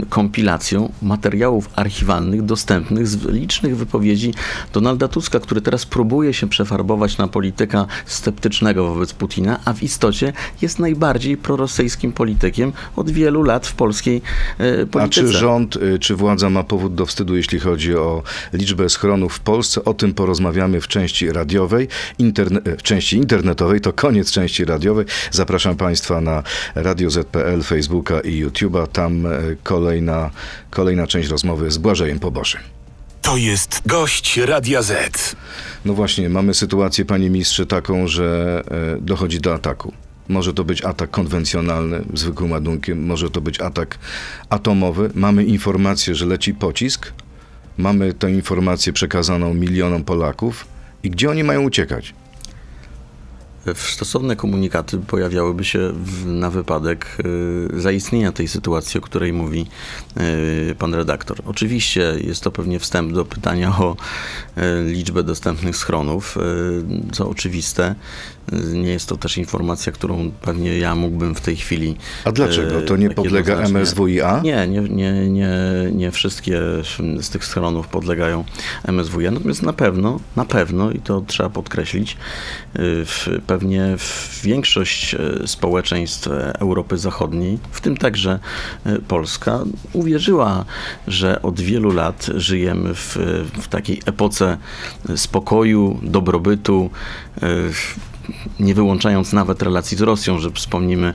kompilacją 0.08 0.92
materiałów 1.02 1.70
archiwalnych 1.76 2.42
dostępnych 2.42 3.06
z 3.06 3.24
licznych 3.24 3.76
wypowiedzi 3.76 4.34
Donalda 4.72 5.08
Tuska, 5.08 5.40
który 5.40 5.60
teraz 5.60 5.86
próbuje 5.86 6.34
się 6.34 6.48
przefarbować 6.48 7.18
na 7.18 7.28
polityka 7.28 7.86
sceptycznego 8.06 8.86
wobec 8.86 9.12
Putina, 9.12 9.39
a 9.64 9.72
w 9.72 9.82
istocie 9.82 10.32
jest 10.62 10.78
najbardziej 10.78 11.36
prorosyjskim 11.36 12.12
politykiem 12.12 12.72
od 12.96 13.10
wielu 13.10 13.42
lat 13.42 13.66
w 13.66 13.74
polskiej 13.74 14.22
e, 14.60 14.82
A 14.82 14.86
polityce. 14.86 15.20
czy 15.20 15.32
rząd, 15.32 15.76
y, 15.76 15.98
czy 15.98 16.16
władza 16.16 16.50
ma 16.50 16.64
powód 16.64 16.94
do 16.94 17.06
wstydu, 17.06 17.36
jeśli 17.36 17.60
chodzi 17.60 17.94
o 17.94 18.22
liczbę 18.52 18.88
schronów 18.88 19.34
w 19.34 19.40
Polsce? 19.40 19.84
O 19.84 19.94
tym 19.94 20.14
porozmawiamy 20.14 20.80
w 20.80 20.88
części 20.88 21.32
radiowej, 21.32 21.88
interne, 22.18 22.60
w 22.78 22.82
części 22.82 23.16
internetowej. 23.16 23.80
To 23.80 23.92
koniec 23.92 24.30
części 24.30 24.64
radiowej. 24.64 25.06
Zapraszam 25.30 25.76
Państwa 25.76 26.20
na 26.20 26.42
Radio 26.74 27.10
ZPL, 27.10 27.62
Facebooka 27.62 28.20
i 28.20 28.44
YouTube'a. 28.44 28.86
Tam 28.86 29.26
e, 29.26 29.30
kolejna, 29.62 30.30
kolejna 30.70 31.06
część 31.06 31.28
rozmowy 31.28 31.70
z 31.70 31.78
Błażejem 31.78 32.18
Poboszym. 32.18 32.79
To 33.22 33.36
jest 33.36 33.82
gość 33.86 34.36
Radia 34.36 34.82
Z. 34.82 35.36
No 35.84 35.94
właśnie, 35.94 36.28
mamy 36.28 36.54
sytuację, 36.54 37.04
panie 37.04 37.30
ministrze, 37.30 37.66
taką, 37.66 38.08
że 38.08 38.62
e, 38.96 39.00
dochodzi 39.00 39.40
do 39.40 39.54
ataku. 39.54 39.92
Może 40.28 40.54
to 40.54 40.64
być 40.64 40.84
atak 40.84 41.10
konwencjonalny, 41.10 42.04
zwykłym 42.14 42.50
ładunkiem, 42.50 43.06
może 43.06 43.30
to 43.30 43.40
być 43.40 43.60
atak 43.60 43.98
atomowy. 44.48 45.10
Mamy 45.14 45.44
informację, 45.44 46.14
że 46.14 46.26
leci 46.26 46.54
pocisk. 46.54 47.12
Mamy 47.78 48.14
tę 48.14 48.30
informację 48.30 48.92
przekazaną 48.92 49.54
milionom 49.54 50.04
Polaków. 50.04 50.66
I 51.02 51.10
gdzie 51.10 51.30
oni 51.30 51.44
mają 51.44 51.62
uciekać? 51.62 52.14
Stosowne 53.74 54.36
komunikaty 54.36 54.98
pojawiałyby 54.98 55.64
się 55.64 55.92
w, 55.92 56.26
na 56.26 56.50
wypadek 56.50 57.16
y, 57.76 57.80
zaistnienia 57.80 58.32
tej 58.32 58.48
sytuacji, 58.48 58.98
o 58.98 59.00
której 59.00 59.32
mówi 59.32 59.66
y, 60.70 60.74
pan 60.78 60.94
redaktor. 60.94 61.42
Oczywiście 61.46 62.14
jest 62.20 62.42
to 62.42 62.50
pewnie 62.50 62.78
wstęp 62.78 63.12
do 63.12 63.24
pytania 63.24 63.76
o 63.78 63.96
y, 64.58 64.92
liczbę 64.92 65.22
dostępnych 65.22 65.76
schronów, 65.76 66.36
y, 66.36 66.40
co 67.12 67.28
oczywiste. 67.28 67.94
Nie 68.72 68.90
jest 68.90 69.08
to 69.08 69.16
też 69.16 69.38
informacja, 69.38 69.92
którą 69.92 70.30
pewnie 70.42 70.78
ja 70.78 70.94
mógłbym 70.94 71.34
w 71.34 71.40
tej 71.40 71.56
chwili. 71.56 71.96
A 72.24 72.32
dlaczego? 72.32 72.78
y, 72.78 72.82
To 72.82 72.96
nie 72.96 73.10
podlega 73.10 73.56
MSWiA? 73.56 74.40
Nie, 74.44 74.68
nie, 74.68 74.80
nie, 74.80 75.28
nie, 75.28 75.50
nie 75.92 76.10
wszystkie 76.10 76.60
z 77.20 77.30
tych 77.30 77.44
schronów 77.44 77.88
podlegają 77.88 78.44
MSWiA, 78.84 79.30
natomiast 79.30 79.62
na 79.62 79.72
pewno, 79.72 80.20
na 80.36 80.44
pewno, 80.44 80.90
i 80.90 80.98
to 80.98 81.20
trzeba 81.26 81.50
podkreślić, 81.50 82.16
w, 82.74 83.40
pewnie 83.46 83.96
większość 84.42 85.14
y, 85.14 85.48
społeczeństw 85.48 86.28
e, 86.28 86.60
Europy 86.60 86.98
Zachodniej, 86.98 87.58
w 87.70 87.80
tym 87.80 87.96
także 87.96 88.38
Polska, 89.08 89.60
uwierzyła, 89.92 90.64
że 91.08 91.42
od 91.42 91.60
wielu 91.60 91.90
lat 91.90 92.26
żyjemy 92.34 92.94
w, 92.94 93.16
w 93.60 93.68
takiej 93.68 94.02
epoce 94.06 94.56
spokoju, 95.16 95.98
dobrobytu, 96.02 96.90
nie 98.60 98.74
wyłączając 98.74 99.32
nawet 99.32 99.62
relacji 99.62 99.96
z 99.96 100.00
Rosją, 100.00 100.38
że 100.38 100.50
wspomnimy 100.50 101.14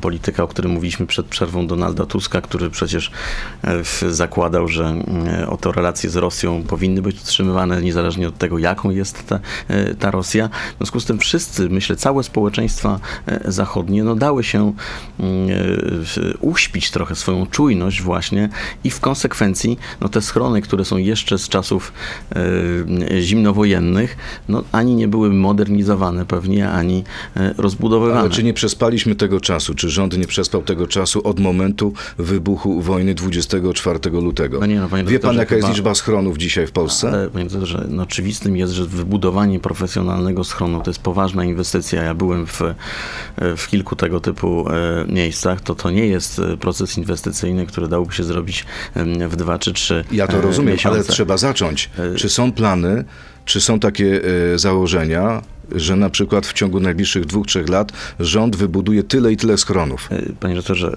polityka, 0.00 0.42
o 0.42 0.48
którym 0.48 0.72
mówiliśmy 0.72 1.06
przed 1.06 1.26
przerwą 1.26 1.66
Donalda 1.66 2.06
Tuska, 2.06 2.40
który 2.40 2.70
przecież 2.70 3.10
e, 3.64 4.12
zakładał, 4.12 4.68
że 4.68 4.84
mm, 4.84 5.48
oto 5.48 5.72
relacje 5.72 6.10
z 6.10 6.16
Rosją 6.16 6.62
powinny 6.62 7.02
być 7.02 7.20
utrzymywane 7.20 7.82
niezależnie 7.82 8.28
od 8.28 8.38
tego, 8.38 8.58
jaką 8.58 8.90
jest 8.90 9.26
ta, 9.26 9.40
e, 9.68 9.94
ta 9.94 10.10
Rosja. 10.10 10.48
W 10.74 10.76
związku 10.76 11.00
z 11.00 11.04
tym 11.04 11.18
wszyscy, 11.18 11.68
myślę, 11.68 11.96
całe 11.96 12.22
społeczeństwa 12.22 13.00
e, 13.26 13.52
zachodnie, 13.52 14.04
no 14.04 14.16
dały 14.16 14.44
się 14.44 14.72
e, 15.20 15.22
uśpić 16.40 16.90
trochę 16.90 17.14
swoją 17.14 17.46
czujność 17.46 18.02
właśnie 18.02 18.48
i 18.84 18.90
w 18.90 19.00
konsekwencji 19.00 19.78
no 20.00 20.08
te 20.08 20.20
schrony, 20.20 20.62
które 20.62 20.84
są 20.84 20.96
jeszcze 20.96 21.38
z 21.38 21.48
czasów 21.48 21.92
e, 22.32 23.20
zimnowojennych, 23.22 24.16
no 24.48 24.64
ani 24.72 24.94
nie 24.94 25.08
były 25.08 25.30
modernizowane 25.30 25.91
pewnie, 26.28 26.70
ani 26.70 27.04
e, 27.36 27.54
rozbudowywane. 27.58 28.20
Ale 28.20 28.30
czy 28.30 28.42
nie 28.42 28.54
przespaliśmy 28.54 29.14
tego 29.14 29.40
czasu? 29.40 29.74
Czy 29.74 29.90
rząd 29.90 30.18
nie 30.18 30.26
przespał 30.26 30.62
tego 30.62 30.86
czasu 30.86 31.26
od 31.28 31.40
momentu 31.40 31.92
wybuchu 32.18 32.80
wojny 32.80 33.14
24 33.14 33.98
lutego? 34.10 34.60
No 34.60 34.66
nie, 34.66 34.80
no, 34.80 34.88
panie 34.88 35.04
Wie 35.04 35.20
pan, 35.20 35.36
jaka 35.36 35.56
jest 35.56 35.68
liczba 35.68 35.94
schronów 35.94 36.38
dzisiaj 36.38 36.66
w 36.66 36.72
Polsce? 36.72 37.08
Ale 37.08 37.30
panie 37.30 37.44
doktorze, 37.44 37.86
no 37.88 38.02
oczywistym 38.02 38.56
jest, 38.56 38.72
że 38.72 38.84
wybudowanie 38.84 39.60
profesjonalnego 39.60 40.44
schronu 40.44 40.80
to 40.80 40.90
jest 40.90 41.00
poważna 41.00 41.44
inwestycja. 41.44 42.02
Ja 42.02 42.14
byłem 42.14 42.46
w, 42.46 42.60
w 43.56 43.66
kilku 43.68 43.96
tego 43.96 44.20
typu 44.20 44.68
e, 44.70 45.12
miejscach. 45.12 45.60
To 45.60 45.74
to 45.74 45.90
nie 45.90 46.06
jest 46.06 46.38
e, 46.38 46.56
proces 46.56 46.98
inwestycyjny, 46.98 47.66
który 47.66 47.88
dałoby 47.88 48.14
się 48.14 48.24
zrobić 48.24 48.66
w 49.28 49.36
dwa 49.36 49.58
czy 49.58 49.72
trzy 49.72 50.04
Ja 50.12 50.26
to 50.26 50.40
rozumiem, 50.40 50.72
miesiące. 50.74 50.98
ale 50.98 51.04
trzeba 51.04 51.36
zacząć. 51.36 51.90
Czy 52.16 52.28
są 52.28 52.52
plany, 52.52 53.04
czy 53.44 53.60
są 53.60 53.80
takie 53.80 54.20
założenia, 54.56 55.42
że 55.74 55.96
na 55.96 56.10
przykład 56.10 56.46
w 56.46 56.52
ciągu 56.52 56.80
najbliższych 56.80 57.26
dwóch, 57.26 57.46
trzech 57.46 57.68
lat 57.68 57.92
rząd 58.20 58.56
wybuduje 58.56 59.02
tyle 59.02 59.32
i 59.32 59.36
tyle 59.36 59.58
schronów? 59.58 60.08
E, 60.10 60.22
Panie 60.40 60.54
doktorze, 60.54 60.96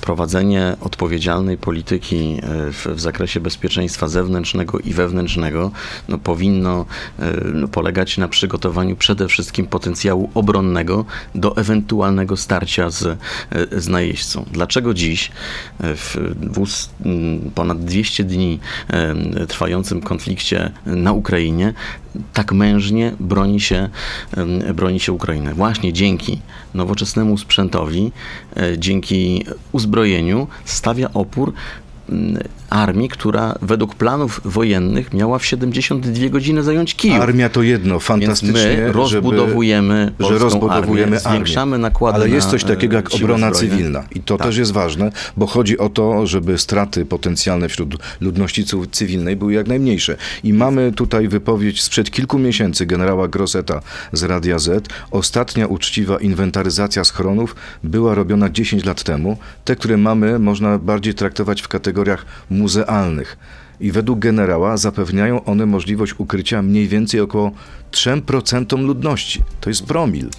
prowadzenie 0.00 0.76
odpowiedzialnej 0.80 1.58
polityki 1.58 2.40
e, 2.42 2.72
w, 2.72 2.86
w 2.86 3.00
zakresie 3.00 3.40
bezpieczeństwa 3.40 4.08
zewnętrznego 4.08 4.78
i 4.78 4.92
wewnętrznego 4.92 5.70
no, 6.08 6.18
powinno 6.18 6.86
e, 7.18 7.32
no, 7.54 7.68
polegać 7.68 8.18
na 8.18 8.28
przygotowaniu 8.28 8.96
przede 8.96 9.28
wszystkim 9.28 9.66
potencjału 9.66 10.30
obronnego 10.34 11.04
do 11.34 11.56
ewentualnego 11.56 12.36
starcia 12.36 12.90
z, 12.90 13.18
z 13.72 13.88
najeźdźcą. 13.88 14.44
Dlaczego 14.52 14.94
dziś 14.94 15.30
w 15.80 16.16
ponad 17.54 17.84
200 17.84 18.24
dni 18.24 18.58
trwającym 19.48 20.00
konflikcie 20.00 20.70
na 20.86 21.12
Ukrainie 21.12 21.74
tak 22.32 22.52
mężnie 22.52 23.12
broni 23.20 23.60
się, 23.60 23.88
broni 24.74 25.00
się 25.00 25.12
Ukraina? 25.12 25.54
Właśnie 25.54 25.92
dzięki 25.92 26.40
nowoczesnemu 26.74 27.38
sprzętowi, 27.38 28.12
e, 28.56 28.78
dzięki 28.78 29.44
uzbrojeniu 29.72 30.46
stawia 30.64 31.10
opór 31.14 31.52
armii, 32.70 33.08
która 33.08 33.54
według 33.62 33.94
planów 33.94 34.40
wojennych 34.44 35.14
miała 35.14 35.38
w 35.38 35.46
72 35.46 36.28
godziny 36.28 36.62
zająć 36.62 36.94
Kijów. 36.94 37.20
Armia 37.20 37.48
to 37.48 37.62
jedno, 37.62 37.94
Więc 37.94 38.04
fantastycznie, 38.04 38.76
my 38.76 38.92
rozbudowujemy 38.92 40.12
żeby, 40.20 40.32
że 40.32 40.38
rozbudowujemy 40.38 41.16
armię, 41.16 41.30
zwiększamy 41.30 41.78
nakłady 41.78 42.14
Ale 42.16 42.28
jest 42.28 42.48
coś 42.50 42.64
takiego 42.64 42.96
jak 42.96 43.10
e, 43.12 43.16
obrona 43.16 43.54
zbrojne. 43.54 43.70
cywilna 43.76 44.04
i 44.14 44.20
to 44.20 44.36
Tak. 44.36 44.46
też 44.46 44.56
jest 44.56 44.72
ważne, 44.72 45.12
bo 45.36 45.46
chodzi 45.46 45.78
o 45.78 45.88
to, 45.88 46.26
żeby 46.26 46.58
straty 46.58 47.04
potencjalne 47.04 47.68
wśród 47.68 47.96
ludności 48.20 48.64
cy- 48.64 48.76
cywilnej 48.90 49.36
były 49.36 49.52
jak 49.52 49.68
najmniejsze. 49.68 50.16
I 50.44 50.52
mamy 50.52 50.92
tutaj 50.92 51.28
wypowiedź 51.28 51.82
sprzed 51.82 52.10
kilku 52.10 52.38
miesięcy 52.38 52.86
generała 52.86 53.28
Grosseta 53.28 53.80
z 54.12 54.22
Radia 54.22 54.58
Z. 54.58 54.88
Ostatnia 55.10 55.66
uczciwa 55.66 56.18
inwentaryzacja 56.18 57.04
schronów 57.04 57.56
była 57.84 58.14
robiona 58.14 58.50
10 58.50 58.84
lat 58.84 59.02
temu. 59.02 59.36
Te, 59.64 59.76
które 59.76 59.96
mamy, 59.96 60.38
można 60.38 60.78
bardziej 60.78 61.14
traktować 61.14 61.62
w 61.62 61.68
kategoriach 61.68 62.24
muzealnych. 62.60 63.36
i 63.80 63.92
według 63.92 64.18
generała 64.18 64.76
zapewniają 64.76 65.44
one 65.44 65.66
możliwość 65.66 66.14
ukrycia 66.18 66.62
mniej 66.62 66.88
więcej 66.88 67.20
około 67.20 67.50
3% 67.92 68.78
ludności. 68.78 69.42
To 69.60 69.70
jest 69.70 69.86
promil. 69.86 70.30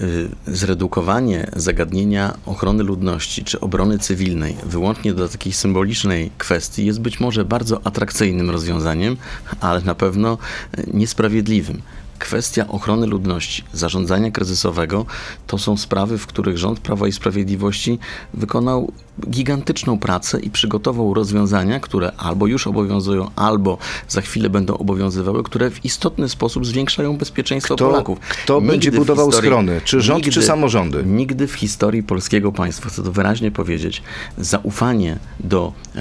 Y, 0.00 0.28
zredukowanie 0.46 1.50
zagadnienia 1.56 2.34
ochrony 2.46 2.82
ludności 2.82 3.44
czy 3.44 3.60
obrony 3.60 3.98
cywilnej 3.98 4.56
wyłącznie 4.66 5.14
do 5.14 5.28
takiej 5.28 5.52
symbolicznej 5.52 6.30
kwestii 6.38 6.86
jest 6.86 7.00
być 7.00 7.20
może 7.20 7.44
bardzo 7.44 7.80
atrakcyjnym 7.86 8.50
rozwiązaniem, 8.50 9.16
ale 9.60 9.80
na 9.80 9.94
pewno 9.94 10.38
y, 10.78 10.84
niesprawiedliwym. 10.94 11.82
Kwestia 12.18 12.68
ochrony 12.68 13.06
ludności, 13.06 13.64
zarządzania 13.72 14.30
kryzysowego 14.30 15.06
to 15.46 15.58
są 15.58 15.76
sprawy, 15.76 16.18
w 16.18 16.26
których 16.26 16.58
rząd 16.58 16.80
Prawa 16.80 17.08
i 17.08 17.12
Sprawiedliwości 17.12 17.98
wykonał 18.34 18.92
gigantyczną 19.30 19.98
pracę 19.98 20.40
i 20.40 20.50
przygotował 20.50 21.14
rozwiązania, 21.14 21.80
które 21.80 22.12
albo 22.16 22.46
już 22.46 22.66
obowiązują, 22.66 23.30
albo 23.36 23.78
za 24.08 24.20
chwilę 24.20 24.50
będą 24.50 24.76
obowiązywały, 24.78 25.42
które 25.42 25.70
w 25.70 25.84
istotny 25.84 26.28
sposób 26.28 26.66
zwiększają 26.66 27.16
bezpieczeństwo 27.16 27.74
Kto, 27.76 27.86
Polaków. 27.86 28.18
kto 28.20 28.54
Nigdy 28.54 28.70
będzie 28.72 28.92
budował 28.92 29.26
historii- 29.30 29.46
schrony? 29.48 29.80
Czy 29.84 30.00
rząd, 30.00 30.30
czy 30.30 30.42
samorządy? 30.42 31.02
Nigdy 31.06 31.46
w 31.46 31.52
historii 31.54 32.02
polskiego 32.02 32.52
państwa, 32.52 32.88
chcę 32.88 33.02
to 33.02 33.12
wyraźnie 33.12 33.50
powiedzieć, 33.50 34.02
zaufanie 34.38 35.18
do 35.40 35.72
e, 35.96 36.00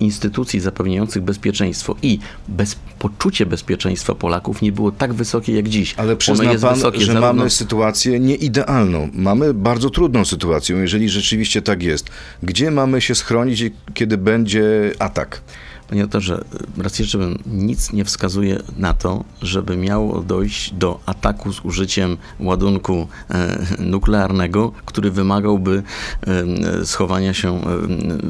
instytucji 0.00 0.60
zapewniających 0.60 1.22
bezpieczeństwo 1.22 1.96
i 2.02 2.18
bez, 2.48 2.76
poczucie 2.98 3.46
bezpieczeństwa 3.46 4.14
Polaków 4.14 4.62
nie 4.62 4.72
było 4.72 4.92
tak 4.92 5.14
wysokie 5.14 5.52
jak 5.56 5.68
dziś. 5.68 5.94
Ale 5.96 6.16
przyzna 6.16 6.54
pan, 6.60 6.74
wysokie 6.74 7.00
że 7.00 7.06
zarówno- 7.12 7.20
mamy 7.34 7.50
sytuację 7.50 8.20
nieidealną. 8.20 9.08
Mamy 9.14 9.54
bardzo 9.54 9.90
trudną 9.90 10.24
sytuację, 10.24 10.76
jeżeli 10.76 11.08
rzeczywiście 11.08 11.62
tak 11.62 11.82
jest. 11.82 12.10
Gdzie 12.42 12.70
mamy 12.70 13.00
się 13.00 13.14
schronić, 13.14 13.64
kiedy 13.94 14.18
będzie 14.18 14.92
atak? 14.98 15.40
Panie 15.88 16.02
doktorze, 16.02 16.44
raz 16.78 16.98
jeszcze 16.98 17.18
nic 17.46 17.92
nie 17.92 18.04
wskazuje 18.04 18.62
na 18.76 18.94
to, 18.94 19.24
żeby 19.42 19.76
miało 19.76 20.22
dojść 20.22 20.74
do 20.74 21.00
ataku 21.06 21.52
z 21.52 21.60
użyciem 21.64 22.16
ładunku 22.40 23.08
e, 23.30 23.58
nuklearnego, 23.78 24.72
który 24.84 25.10
wymagałby 25.10 25.82
e, 26.26 26.86
schowania 26.86 27.34
się 27.34 27.56
e, 27.56 27.60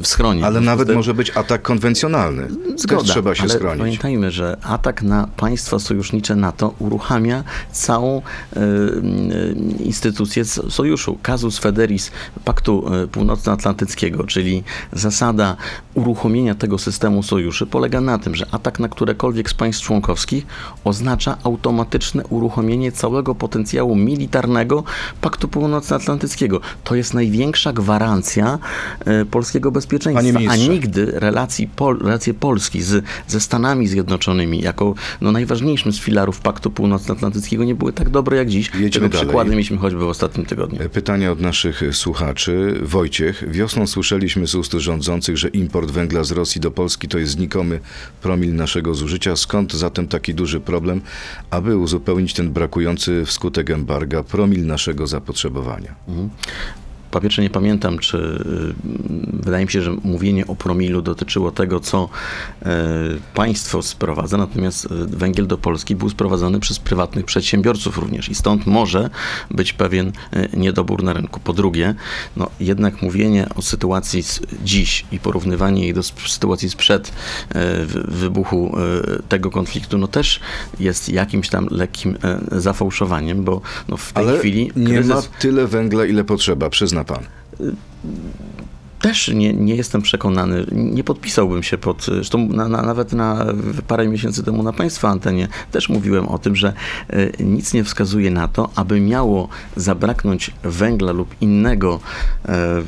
w 0.01 0.07
schronie. 0.07 0.45
Ale 0.45 0.61
nawet 0.61 0.95
może 0.95 1.13
być 1.13 1.37
atak 1.37 1.61
konwencjonalny. 1.61 2.47
Zgoda, 2.75 3.01
Też 3.01 3.11
trzeba 3.11 3.35
się 3.35 3.43
ale 3.43 3.53
schronić. 3.53 3.79
pamiętajmy, 3.79 4.31
że 4.31 4.57
atak 4.63 5.01
na 5.01 5.27
państwa 5.37 5.79
sojusznicze 5.79 6.35
NATO 6.35 6.73
uruchamia 6.79 7.43
całą 7.71 8.21
instytucję 9.79 10.45
sojuszu. 10.45 11.17
Casus 11.21 11.57
Federis 11.57 12.11
Paktu 12.45 12.85
Północnoatlantyckiego, 13.11 14.23
czyli 14.23 14.63
zasada 14.93 15.55
uruchomienia 15.93 16.55
tego 16.55 16.77
systemu 16.77 17.23
sojuszy 17.47 17.65
polega 17.65 18.01
na 18.01 18.17
tym, 18.17 18.35
że 18.35 18.45
atak 18.51 18.79
na 18.79 18.89
którekolwiek 18.89 19.49
z 19.49 19.53
państw 19.53 19.83
członkowskich 19.83 20.45
oznacza 20.83 21.37
automatyczne 21.43 22.23
uruchomienie 22.25 22.91
całego 22.91 23.35
potencjału 23.35 23.95
militarnego 23.95 24.83
Paktu 25.21 25.47
Północnoatlantyckiego. 25.47 26.61
To 26.83 26.95
jest 26.95 27.13
największa 27.13 27.73
gwarancja 27.73 28.59
e, 29.05 29.25
polskiego 29.25 29.71
bezpieczeństwa, 29.71 30.39
a 30.49 30.55
nigdy 30.55 31.05
relacji 31.05 31.67
Pol, 31.67 31.99
relacje 31.99 32.33
Polski 32.33 32.81
z, 32.81 33.05
ze 33.27 33.39
Stanami 33.39 33.87
Zjednoczonymi 33.87 34.61
jako 34.61 34.93
no, 35.21 35.31
najważniejszym 35.31 35.93
z 35.93 35.99
filarów 35.99 36.41
Paktu 36.41 36.71
Północnoatlantyckiego 36.71 37.63
nie 37.63 37.75
były 37.75 37.93
tak 37.93 38.09
dobre 38.09 38.37
jak 38.37 38.49
dziś. 38.49 38.65
Jedźmy 38.65 38.89
Tego 38.89 39.09
dalej. 39.09 39.25
przykładem 39.25 39.51
mieliśmy 39.51 39.77
choćby 39.77 39.99
w 39.99 40.09
ostatnim 40.09 40.45
tygodniu. 40.45 40.89
Pytanie 40.89 41.31
od 41.31 41.39
naszych 41.39 41.83
słuchaczy. 41.91 42.79
Wojciech, 42.81 43.43
wiosną 43.51 43.87
słyszeliśmy 43.87 44.47
z 44.47 44.55
ust 44.55 44.73
rządzących, 44.73 45.37
że 45.37 45.47
import 45.47 45.91
węgla 45.91 46.23
z 46.23 46.31
Rosji 46.31 46.61
do 46.61 46.71
Polski 46.71 47.07
to 47.07 47.17
jest 47.17 47.36
znikomy 47.37 47.79
promil 48.21 48.55
naszego 48.55 48.93
zużycia. 48.93 49.35
Skąd 49.35 49.73
zatem 49.73 50.07
taki 50.07 50.33
duży 50.33 50.59
problem, 50.59 51.01
aby 51.49 51.77
uzupełnić 51.77 52.33
ten 52.33 52.51
brakujący 52.53 53.25
wskutek 53.25 53.69
embarga 53.69 54.23
promil 54.23 54.65
naszego 54.65 55.07
zapotrzebowania? 55.07 55.95
Po 57.11 57.21
pierwsze 57.21 57.41
nie 57.41 57.49
pamiętam, 57.49 57.99
czy 57.99 58.17
y, 58.17 58.73
wydaje 59.33 59.65
mi 59.65 59.71
się, 59.71 59.81
że 59.81 59.91
mówienie 60.03 60.47
o 60.47 60.55
promilu 60.55 61.01
dotyczyło 61.01 61.51
tego, 61.51 61.79
co 61.79 62.09
e, 62.61 62.67
państwo 63.33 63.81
sprowadza, 63.81 64.37
natomiast 64.37 64.85
e, 64.85 64.89
węgiel 65.17 65.47
do 65.47 65.57
Polski 65.57 65.95
był 65.95 66.09
sprowadzany 66.09 66.59
przez 66.59 66.79
prywatnych 66.79 67.25
przedsiębiorców 67.25 67.97
również 67.97 68.29
i 68.29 68.35
stąd 68.35 68.65
może 68.65 69.09
być 69.51 69.73
pewien 69.73 70.11
niedobór 70.53 71.03
na 71.03 71.13
rynku. 71.13 71.39
Po 71.39 71.53
drugie, 71.53 71.95
no, 72.37 72.49
jednak 72.59 73.01
mówienie 73.01 73.47
o 73.55 73.61
sytuacji 73.61 74.23
z 74.23 74.41
dziś 74.63 75.05
i 75.11 75.19
porównywanie 75.19 75.83
jej 75.83 75.93
do 75.93 76.03
sytuacji 76.03 76.69
sprzed 76.69 77.11
wy- 77.85 78.03
wybuchu 78.07 78.75
tego 79.29 79.51
konfliktu, 79.51 79.97
no 79.97 80.07
też 80.07 80.39
jest 80.79 81.09
jakimś 81.09 81.49
tam 81.49 81.67
lekkim 81.71 82.17
zafałszowaniem, 82.51 83.43
bo 83.43 83.61
no, 83.87 83.97
w 83.97 84.13
tej 84.13 84.27
Ale 84.27 84.39
chwili 84.39 84.71
nie 84.75 84.85
kryzys... 84.85 85.09
ma 85.09 85.21
tyle 85.39 85.67
węgla, 85.67 86.05
ile 86.05 86.23
potrzeba, 86.23 86.69
Też 89.01 89.27
nie, 89.27 89.53
nie 89.53 89.75
jestem 89.75 90.01
przekonany, 90.01 90.65
nie 90.71 91.03
podpisałbym 91.03 91.63
się 91.63 91.77
pod, 91.77 92.05
zresztą 92.05 92.47
na, 92.47 92.67
na, 92.67 92.81
nawet 92.81 93.13
na 93.13 93.45
parę 93.87 94.07
miesięcy 94.07 94.43
temu 94.43 94.63
na 94.63 94.73
Państwa 94.73 95.09
antenie 95.09 95.47
też 95.71 95.89
mówiłem 95.89 96.27
o 96.27 96.37
tym, 96.37 96.55
że 96.55 96.73
e, 97.09 97.43
nic 97.43 97.73
nie 97.73 97.83
wskazuje 97.83 98.31
na 98.31 98.47
to, 98.47 98.69
aby 98.75 98.99
miało 98.99 99.49
zabraknąć 99.75 100.51
węgla 100.63 101.11
lub 101.11 101.35
innego 101.41 101.99
e, 102.45 102.81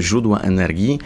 źródła 0.00 0.40
energii 0.40 0.98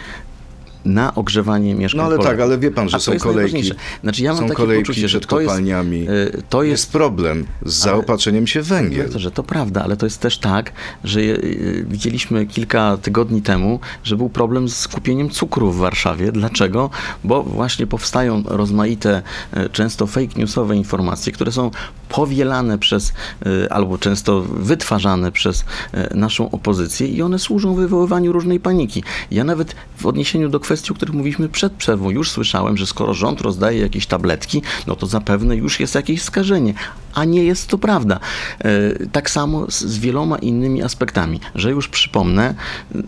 na 0.85 1.15
ogrzewanie 1.15 1.75
mieszkań 1.75 1.99
No 1.99 2.05
ale 2.05 2.17
Polaków. 2.17 2.39
tak, 2.39 2.47
ale 2.47 2.59
wie 2.59 2.71
pan, 2.71 2.89
że 2.89 3.01
są 3.01 3.19
kolejki. 3.19 3.71
Znaczy 4.03 4.23
ja 4.23 4.31
mam 4.33 4.39
są 4.43 4.49
takie 4.49 4.57
kolejki 4.57 4.83
poczucie, 4.83 5.09
że 5.09 5.21
to 5.21 5.41
jest, 5.41 5.49
kopalniami. 5.51 6.07
e, 6.09 6.43
to 6.49 6.63
jest 6.63 6.75
Jest 6.85 6.93
problem 6.93 7.47
z 7.67 7.75
zaopatrzeniem 7.75 8.47
się 8.47 8.63
w 8.63 8.67
węgiel. 8.67 9.11
to, 9.11 9.19
że 9.19 9.31
to 9.31 9.43
prawda, 9.43 9.83
ale 9.85 9.97
to 9.97 10.07
jest 10.07 10.21
też 10.21 10.39
tak, 10.39 10.73
że 11.05 11.21
y, 11.21 11.85
widzieliśmy 11.89 12.47
kilka 12.47 12.97
tygodni 12.97 13.43
temu, 13.43 13.81
że 14.05 14.17
był 14.17 14.29
problem 14.29 14.69
z 14.69 14.89
kupieniem 14.89 15.31
cukru 15.31 15.71
w 15.73 15.77
Warszawie. 15.77 16.33
Dlaczego? 16.33 16.91
Bo 17.25 17.43
właśnie 17.43 17.87
powstają 17.87 18.43
rozmaite, 18.47 19.23
e, 19.53 19.69
często 19.69 20.07
fake 20.07 20.35
newsowe 20.37 20.77
informacje, 20.77 21.33
które 21.33 21.53
są 21.53 21.71
powielane 22.09 22.79
przez, 22.79 23.13
albo 23.71 23.99
często 23.99 24.41
wytwarzane 24.43 25.33
przez 25.33 25.65
naszą 26.15 26.51
opozycję 26.51 27.07
i 27.09 27.23
one 27.23 27.39
służą 27.39 27.75
wywoływaniu 27.75 28.33
różnej 28.33 28.61
paniki. 28.61 29.03
Ja 29.31 29.45
nawet 29.45 29.75
w 29.97 30.07
odniesieniu 30.07 30.49
do 30.49 30.61
kwestii, 30.61 30.74
o 30.91 30.95
których 30.95 31.15
mówiliśmy 31.15 31.49
przed 31.49 31.73
przerwą, 31.73 32.11
już 32.11 32.31
słyszałem, 32.31 32.77
że 32.77 32.87
skoro 32.87 33.15
rząd 33.15 33.41
rozdaje 33.41 33.81
jakieś 33.81 34.07
tabletki, 34.07 34.63
no 34.87 34.97
to 34.97 35.07
zapewne 35.07 35.57
już 35.57 35.81
jest 35.81 35.95
jakieś 35.95 36.23
skażenie, 36.23 36.75
a 37.15 37.25
nie 37.25 37.45
jest 37.45 37.69
to 37.69 37.79
prawda. 37.79 38.21
E, 38.59 39.07
Tak 39.13 39.31
samo 39.31 39.67
z, 39.71 39.99
wieloma 39.99 40.39
innymi 40.39 40.83
aspektami, 40.83 41.41
że 41.55 41.71
już 41.71 41.89
przypomnę, 41.89 42.55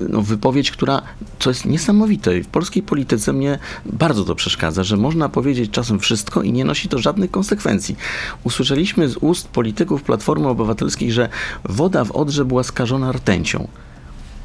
no, 0.09 0.23
wypowiedź, 0.23 0.71
która, 0.71 1.03
co 1.39 1.51
jest 1.51 1.65
niesamowite, 1.65 2.41
w 2.41 2.47
polskiej 2.47 2.83
polityce 2.83 3.33
mnie 3.33 3.59
bardzo 3.87 4.25
to 4.25 4.35
przeszkadza, 4.35 4.85
że 4.85 4.97
można 4.97 5.29
powiedzieć 5.29 5.71
czasem 5.71 6.01
wszystko 6.01 6.43
i 6.43 6.53
nie 6.53 6.65
nosi 6.65 6.89
to 6.89 6.99
żadnych 6.99 7.31
konsekwencji. 7.31 7.97
Usłyszeliśmy 8.45 9.09
z 9.09 9.17
ust 9.17 9.49
polityków 9.49 10.03
Platformy 10.03 10.49
Obywatelskiej, 10.49 11.13
że 11.13 11.29
woda 11.65 12.05
w 12.05 12.11
Odrze 12.11 12.45
była 12.45 12.63
skażona 12.63 13.13
rtęcią. 13.13 13.69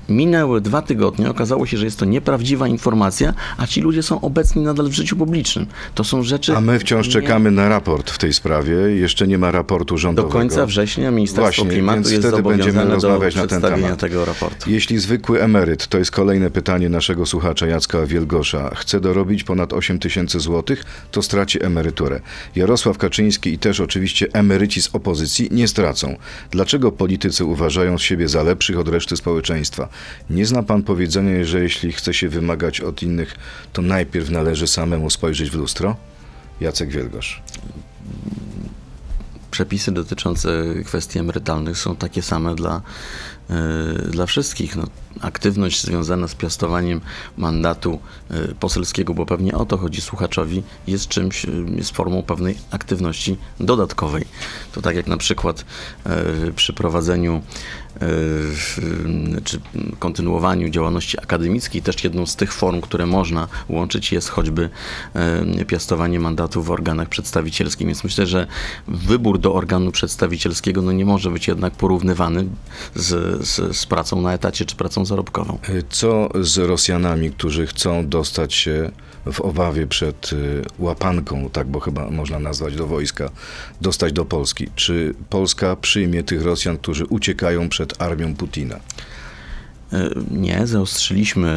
Minęły 0.09 0.61
dwa 0.61 0.81
tygodnie, 0.81 1.29
okazało 1.29 1.65
się, 1.65 1.77
że 1.77 1.85
jest 1.85 1.99
to 1.99 2.05
nieprawdziwa 2.05 2.67
informacja, 2.67 3.33
a 3.57 3.67
ci 3.67 3.81
ludzie 3.81 4.03
są 4.03 4.21
obecni 4.21 4.61
nadal 4.63 4.89
w 4.89 4.93
życiu 4.93 5.15
publicznym. 5.15 5.65
To 5.95 6.03
są 6.03 6.23
rzeczy. 6.23 6.55
A 6.55 6.61
my 6.61 6.79
wciąż 6.79 7.07
nie- 7.07 7.13
czekamy 7.13 7.51
na 7.51 7.69
raport 7.69 8.11
w 8.11 8.17
tej 8.17 8.33
sprawie. 8.33 8.73
Jeszcze 8.75 9.27
nie 9.27 9.37
ma 9.37 9.51
raportu 9.51 9.93
Do 9.93 9.97
rządowego. 9.97 10.33
końca 10.33 10.65
września 10.65 11.11
Ministerstwo 11.11 11.41
Właśnie, 11.41 11.69
Klimatu 11.69 11.95
więc 11.95 12.11
jest 12.11 12.27
wtedy 12.27 12.43
będziemy 12.43 12.85
do 12.85 12.91
rozmawiać 12.93 13.35
na 13.35 13.47
ten 13.47 13.61
temat. 13.61 13.99
tego 13.99 14.25
raportu. 14.25 14.69
Jeśli 14.71 14.99
zwykły 14.99 15.41
emeryt, 15.43 15.87
to 15.87 15.97
jest 15.97 16.11
kolejne 16.11 16.49
pytanie 16.51 16.89
naszego 16.89 17.25
słuchacza 17.25 17.67
Jacka 17.67 18.05
Wielgosza, 18.05 18.75
chce 18.75 18.99
dorobić 18.99 19.43
ponad 19.43 19.73
8 19.73 19.99
tysięcy 19.99 20.39
złotych, 20.39 20.83
to 21.11 21.21
straci 21.21 21.63
emeryturę. 21.65 22.21
Jarosław 22.55 22.97
Kaczyński 22.97 23.53
i 23.53 23.57
też 23.57 23.79
oczywiście 23.79 24.27
emeryci 24.33 24.81
z 24.81 24.89
opozycji 24.95 25.47
nie 25.51 25.67
stracą. 25.67 26.15
Dlaczego 26.51 26.91
politycy 26.91 27.45
uważają 27.45 27.97
siebie 27.97 28.27
za 28.27 28.43
lepszych 28.43 28.79
od 28.79 28.87
reszty 28.87 29.17
społeczeństwa? 29.17 29.87
Nie 30.29 30.45
zna 30.45 30.63
pan 30.63 30.83
powiedzenia, 30.83 31.45
że 31.45 31.63
jeśli 31.63 31.91
chce 31.91 32.13
się 32.13 32.29
wymagać 32.29 32.81
od 32.81 33.03
innych, 33.03 33.35
to 33.73 33.81
najpierw 33.81 34.29
należy 34.29 34.67
samemu 34.67 35.09
spojrzeć 35.09 35.49
w 35.49 35.55
lustro? 35.55 35.95
Jacek 36.61 36.89
Wielgosz. 36.89 37.41
Przepisy 39.51 39.91
dotyczące 39.91 40.63
kwestii 40.85 41.19
emerytalnych 41.19 41.77
są 41.77 41.95
takie 41.95 42.21
same 42.21 42.55
dla 42.55 42.81
dla 44.09 44.25
wszystkich. 44.25 44.75
No, 44.75 44.87
aktywność 45.21 45.83
związana 45.83 46.27
z 46.27 46.35
piastowaniem 46.35 47.01
mandatu 47.37 47.99
e, 48.29 48.47
poselskiego, 48.55 49.13
bo 49.13 49.25
pewnie 49.25 49.53
o 49.53 49.65
to 49.65 49.77
chodzi 49.77 50.01
słuchaczowi, 50.01 50.63
jest 50.87 51.07
czymś, 51.07 51.45
e, 51.45 51.49
jest 51.75 51.91
formą 51.91 52.23
pewnej 52.23 52.57
aktywności 52.71 53.37
dodatkowej. 53.59 54.25
To 54.71 54.81
tak 54.81 54.95
jak 54.95 55.07
na 55.07 55.17
przykład 55.17 55.65
przy 56.55 56.73
prowadzeniu 56.73 57.41
czy 59.43 59.59
kontynuowaniu 59.99 60.69
działalności 60.69 61.19
akademickiej, 61.19 61.81
też 61.81 62.03
jedną 62.03 62.25
z 62.25 62.35
tych 62.35 62.53
form, 62.53 62.81
które 62.81 63.05
można 63.05 63.47
łączyć, 63.69 64.11
jest 64.11 64.29
choćby 64.29 64.69
piastowanie 65.67 66.19
mandatu 66.19 66.63
w 66.63 66.71
organach 66.71 67.09
przedstawicielskich. 67.09 67.87
Więc 67.87 68.03
myślę, 68.03 68.27
że 68.27 68.47
wybór 68.87 69.39
do 69.39 69.53
organu 69.53 69.91
przedstawicielskiego 69.91 70.81
no 70.81 70.91
nie 70.91 71.05
może 71.05 71.31
być 71.31 71.47
jednak 71.47 71.73
porównywany 71.73 72.45
z, 72.95 73.40
z, 73.41 73.77
z 73.77 73.85
pracą 73.85 74.21
na 74.21 74.33
etacie 74.33 74.65
czy 74.65 74.75
pracą 74.75 75.05
zarobkową. 75.05 75.57
Y, 75.69 75.83
Co 75.89 76.29
z 76.41 76.57
Rosjanami, 76.57 77.31
którzy 77.31 77.67
chcą 77.67 78.07
dostać 78.07 78.53
się 78.53 78.91
w 79.31 79.41
obawie 79.41 79.87
przed 79.87 80.33
y, 80.33 80.61
łapanką, 80.79 81.49
tak 81.49 81.67
bo 81.67 81.79
chyba 81.79 82.09
można 82.09 82.39
nazwać 82.39 82.75
do 82.75 82.87
wojska, 82.87 83.29
dostać 83.81 84.13
do 84.13 84.25
Polski? 84.25 84.67
Czy 84.75 85.13
Polska 85.29 85.75
przyjmie 85.75 86.23
tych 86.23 86.43
Rosjan, 86.43 86.77
którzy 86.77 87.05
uciekają 87.05 87.69
przed 87.69 88.01
armią 88.01 88.35
Putina? 88.35 88.79
E, 89.93 90.09
Nie, 90.31 90.67
zaostrzyliśmy 90.67 91.49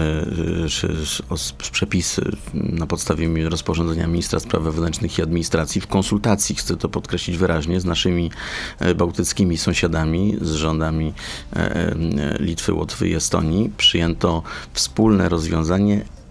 e, 1.32 1.70
przepisy 1.72 2.36
na 2.54 2.86
podstawie 2.86 3.48
rozporządzenia 3.48 4.06
ministra 4.06 4.40
spraw 4.40 4.62
wewnętrznych 4.62 5.18
i 5.18 5.22
administracji 5.22 5.80
w 5.80 5.86
konsultacji, 5.86 6.54
chcę 6.54 6.76
to 6.76 6.88
podkreślić 6.88 7.36
wyraźnie, 7.36 7.80
z 7.80 7.84
naszymi 7.84 8.30
e, 8.78 8.94
bałtyckimi 8.94 9.58
sąsiadami, 9.58 10.36
z 10.40 10.52
rządami 10.52 11.12
e, 11.52 11.56
e, 11.56 11.94
Litwy, 12.40 12.72
Łotwy 12.72 13.08
i 13.08 13.14
Estonii. 13.14 13.70
Przyjęto 13.76 14.42
wspólne 14.72 15.28
rozwiązanie 15.28 15.96
e, 15.96 16.23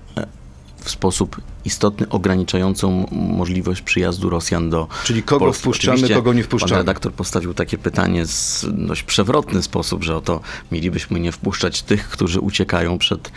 w 0.84 0.90
sposób 0.90 1.42
istotny, 1.66 2.10
ograniczającą 2.10 3.08
możliwość 3.12 3.82
przyjazdu 3.82 4.30
Rosjan 4.30 4.70
do 4.70 4.88
Czyli 5.04 5.24
kogo 5.24 5.46
Polski. 5.46 5.62
wpuszczamy, 5.62 5.94
Oczywiście 5.94 6.16
kogo 6.16 6.34
nie 6.34 6.42
Pan 6.42 6.48
wpuszczamy? 6.48 6.76
redaktor 6.76 7.14
postawił 7.14 7.54
takie 7.54 7.78
pytanie 7.78 8.26
w 8.26 8.66
dość 8.72 9.04
przewrotny 9.04 9.64
sposób, 9.64 10.04
że 10.04 10.16
oto 10.16 10.42
mielibyśmy 10.72 11.20
nie 11.20 11.32
wpuszczać 11.32 11.82
tych, 11.82 12.10
którzy 12.10 12.40
uciekają 12.40 12.98
przed, 12.98 13.32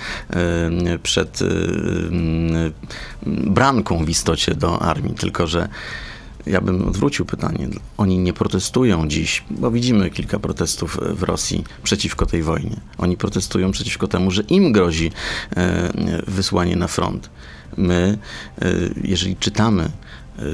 przed 1.03 1.39
branką 3.27 4.05
w 4.05 4.09
istocie 4.11 4.55
do 4.55 4.83
armii, 4.83 5.15
tylko 5.15 5.47
że 5.47 5.69
ja 6.47 6.61
bym 6.61 6.89
odwrócił 6.89 7.25
pytanie. 7.25 7.69
Oni 7.97 8.19
nie 8.19 8.33
protestują 8.33 9.09
dziś, 9.09 9.45
bo 9.51 9.71
widzimy 9.71 10.11
kilka 10.11 10.39
protestów 10.39 10.99
w 11.15 11.23
Rosji 11.23 11.65
przeciwko 11.83 12.27
tej 12.27 12.43
wojnie. 12.43 12.77
Oni 12.99 13.17
protestują 13.17 13.71
przeciwko 13.73 14.09
temu, 14.09 14.31
że 14.31 14.43
im 14.43 14.73
grozi 14.73 15.13
e, 15.57 15.93
wysłanie 16.27 16.77
na 16.77 16.87
front. 16.87 17.31
My, 17.77 18.19
e, 18.63 18.73
jeżeli 19.05 19.37
czytamy 19.37 19.83
e, 19.83 20.06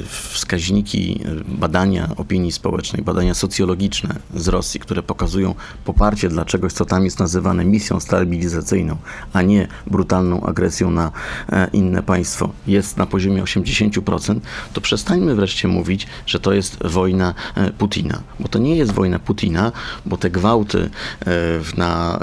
wskaźniki 0.08 1.20
badania 1.48 2.08
opinii 2.16 2.52
społecznej, 2.52 3.02
badania 3.02 3.34
socjologiczne 3.34 4.14
z 4.34 4.48
Rosji, 4.48 4.80
które 4.80 5.02
pokazują 5.02 5.54
poparcie 5.84 6.28
dla 6.28 6.44
czegoś, 6.44 6.72
co 6.72 6.84
tam 6.84 7.04
jest 7.04 7.18
nazywane 7.18 7.64
misją 7.64 8.00
stabilizacyjną, 8.00 8.96
a 9.32 9.42
nie 9.42 9.68
brutalną 9.86 10.42
agresją 10.42 10.90
na 10.90 11.12
e, 11.52 11.68
inne 11.72 12.02
państwo, 12.02 12.50
jest 12.66 12.96
na 12.96 13.06
poziomie 13.06 13.42
80%, 13.42 14.40
to 14.72 14.80
przestańmy 14.80 15.34
wreszcie 15.34 15.68
mówić, 15.68 16.06
że 16.26 16.40
to 16.40 16.52
jest 16.52 16.78
wojna 16.84 17.34
e, 17.54 17.70
Putina. 17.70 18.22
Bo 18.40 18.48
to 18.48 18.58
nie 18.58 18.76
jest 18.76 18.92
wojna 18.92 19.18
Putina, 19.18 19.72
bo 20.06 20.16
te 20.16 20.30
gwałty 20.30 20.90
e, 21.26 21.30
na 21.76 22.18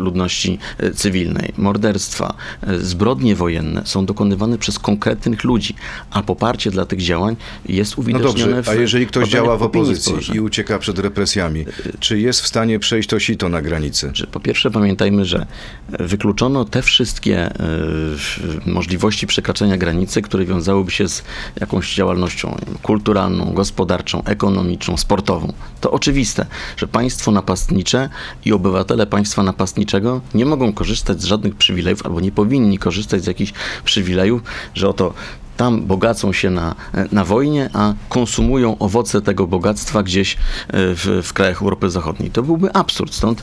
ludności 0.00 0.58
cywilnej, 0.94 1.52
morderstwa, 1.56 2.34
zbrodnie 2.80 3.36
wojenne 3.36 3.82
są 3.84 4.06
dokonywane 4.06 4.58
przez 4.58 4.78
konkretnych 4.78 5.44
ludzi, 5.44 5.74
a 6.10 6.22
poparcie 6.22 6.45
dla 6.70 6.86
tych 6.86 7.02
działań 7.02 7.36
jest 7.68 7.96
No 7.96 8.00
uwidocznione 8.00 8.54
dobrze, 8.56 8.62
w 8.62 8.68
a 8.68 8.74
jeżeli 8.74 9.06
ktoś 9.06 9.28
działa 9.28 9.56
w 9.56 9.62
opozycji 9.62 10.14
i 10.34 10.40
ucieka 10.40 10.78
przed 10.78 10.98
represjami, 10.98 11.64
czy 12.00 12.20
jest 12.20 12.40
w 12.40 12.46
stanie 12.46 12.78
przejść 12.78 13.08
to 13.08 13.20
sito 13.20 13.48
na 13.48 13.62
granicy? 13.62 14.12
po 14.32 14.40
pierwsze 14.40 14.70
pamiętajmy, 14.70 15.24
że 15.24 15.46
wykluczono 15.88 16.64
te 16.64 16.82
wszystkie 16.82 17.50
w- 17.58 18.66
możliwości 18.66 19.26
przekraczania 19.26 19.76
granicy, 19.76 20.22
które 20.22 20.44
wiązałyby 20.44 20.90
się 20.90 21.08
z 21.08 21.22
jakąś 21.60 21.94
działalnością 21.94 22.56
kulturalną, 22.82 23.52
gospodarczą, 23.52 24.24
ekonomiczną, 24.24 24.96
sportową. 24.96 25.52
To 25.80 25.90
oczywiste, 25.90 26.46
że 26.76 26.88
państwo 26.88 27.30
napastnicze 27.30 28.08
i 28.44 28.52
obywatele 28.52 29.06
państwa 29.06 29.42
napastniczego 29.42 30.20
nie 30.34 30.46
mogą 30.46 30.72
korzystać 30.72 31.22
z 31.22 31.24
żadnych 31.24 31.54
przywilejów 31.54 32.06
albo 32.06 32.20
nie 32.20 32.32
powinni 32.32 32.78
korzystać 32.78 33.24
z 33.24 33.26
jakichś 33.26 33.52
przywilejów, 33.84 34.42
że 34.74 34.88
oto 34.88 35.14
tam 35.56 35.82
bogacą 35.82 36.32
się 36.32 36.50
na, 36.50 36.74
na 37.12 37.24
wojnie, 37.24 37.70
a 37.72 37.94
konsumują 38.08 38.78
owoce 38.78 39.22
tego 39.22 39.46
bogactwa 39.46 40.02
gdzieś 40.02 40.34
e, 40.34 40.38
w, 40.72 41.20
w 41.22 41.32
krajach 41.32 41.62
Europy 41.62 41.90
Zachodniej. 41.90 42.30
To 42.30 42.42
byłby 42.42 42.72
absurd. 42.72 43.14
Stąd 43.14 43.42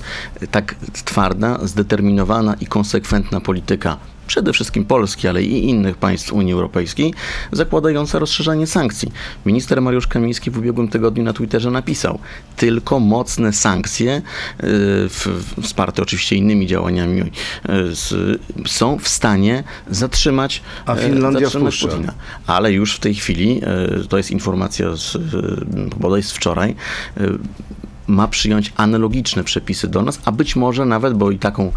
tak 0.51 0.75
twarda, 1.05 1.59
zdeterminowana 1.67 2.53
i 2.53 2.65
konsekwentna 2.65 3.41
polityka 3.41 3.97
przede 4.33 4.53
wszystkim 4.53 4.85
Polski, 4.85 5.27
ale 5.27 5.43
i 5.43 5.69
innych 5.69 5.97
państw 5.97 6.33
Unii 6.33 6.53
Europejskiej, 6.53 7.13
zakładająca 7.51 8.19
rozszerzanie 8.19 8.67
sankcji. 8.67 9.11
Minister 9.45 9.81
Mariusz 9.81 10.07
Kamiński 10.07 10.51
w 10.51 10.57
ubiegłym 10.57 10.87
tygodniu 10.87 11.23
na 11.23 11.33
Twitterze 11.33 11.71
napisał, 11.71 12.19
tylko 12.55 12.99
mocne 12.99 13.53
sankcje, 13.53 14.21
w, 14.59 15.43
wsparte 15.61 16.01
oczywiście 16.01 16.35
innymi 16.35 16.67
działaniami, 16.67 17.31
z, 17.91 18.41
są 18.67 18.99
w 18.99 19.07
stanie 19.07 19.63
zatrzymać, 19.89 20.61
A 20.85 20.95
e, 20.95 21.05
Finlandia 21.05 21.41
zatrzymać 21.41 21.75
wpuszcza. 21.75 21.95
Putina. 21.95 22.13
Ale 22.47 22.71
już 22.71 22.95
w 22.95 22.99
tej 22.99 23.15
chwili, 23.15 23.61
e, 23.63 24.07
to 24.09 24.17
jest 24.17 24.31
informacja 24.31 24.95
z, 24.95 25.17
bodaj 25.97 26.23
z 26.23 26.31
wczoraj, 26.31 26.75
ma 28.07 28.27
przyjąć 28.27 28.73
analogiczne 28.77 29.43
przepisy 29.43 29.87
do 29.87 30.01
nas, 30.01 30.19
a 30.25 30.31
być 30.31 30.55
może 30.55 30.85
nawet, 30.85 31.13
bo 31.13 31.31
i 31.31 31.39
taką 31.39 31.71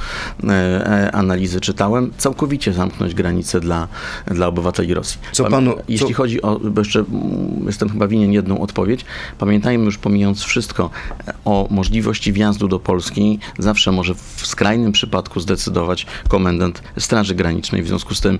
e, 0.45 0.51
e, 0.53 1.13
analizę 1.13 1.61
czytałem, 1.61 2.13
całkowicie 2.19 2.73
zamknąć 2.73 3.15
granice 3.15 3.61
dla, 3.61 3.89
dla 4.27 4.47
obywateli 4.47 4.95
Rosji. 4.95 5.21
Co 5.33 5.45
panu- 5.45 5.77
Jeśli 5.89 6.09
co- 6.09 6.15
chodzi 6.15 6.43
o, 6.43 6.59
bo 6.59 6.81
jeszcze 6.81 6.99
mm, 6.99 7.67
jestem 7.67 7.89
chyba 7.89 8.09
winien 8.09 8.33
jedną 8.33 8.61
odpowiedź, 8.61 9.05
pamiętajmy 9.39 9.85
już 9.85 9.99
pomijając 9.99 10.43
wszystko 10.43 10.91
e, 11.29 11.33
o 11.45 11.69
możliwości 11.71 12.33
wjazdu 12.33 12.69
do 12.69 12.79
Polski, 12.79 13.39
zawsze 13.59 13.93
może 13.93 14.15
w 14.15 14.47
skrajnym 14.47 14.93
przypadku 14.93 15.41
zdecydować 15.41 16.07
komendant 16.29 16.83
Straży 16.99 17.35
Granicznej. 17.35 17.83
W 17.83 17.87
związku 17.89 18.15
z 18.15 18.21
tym 18.21 18.39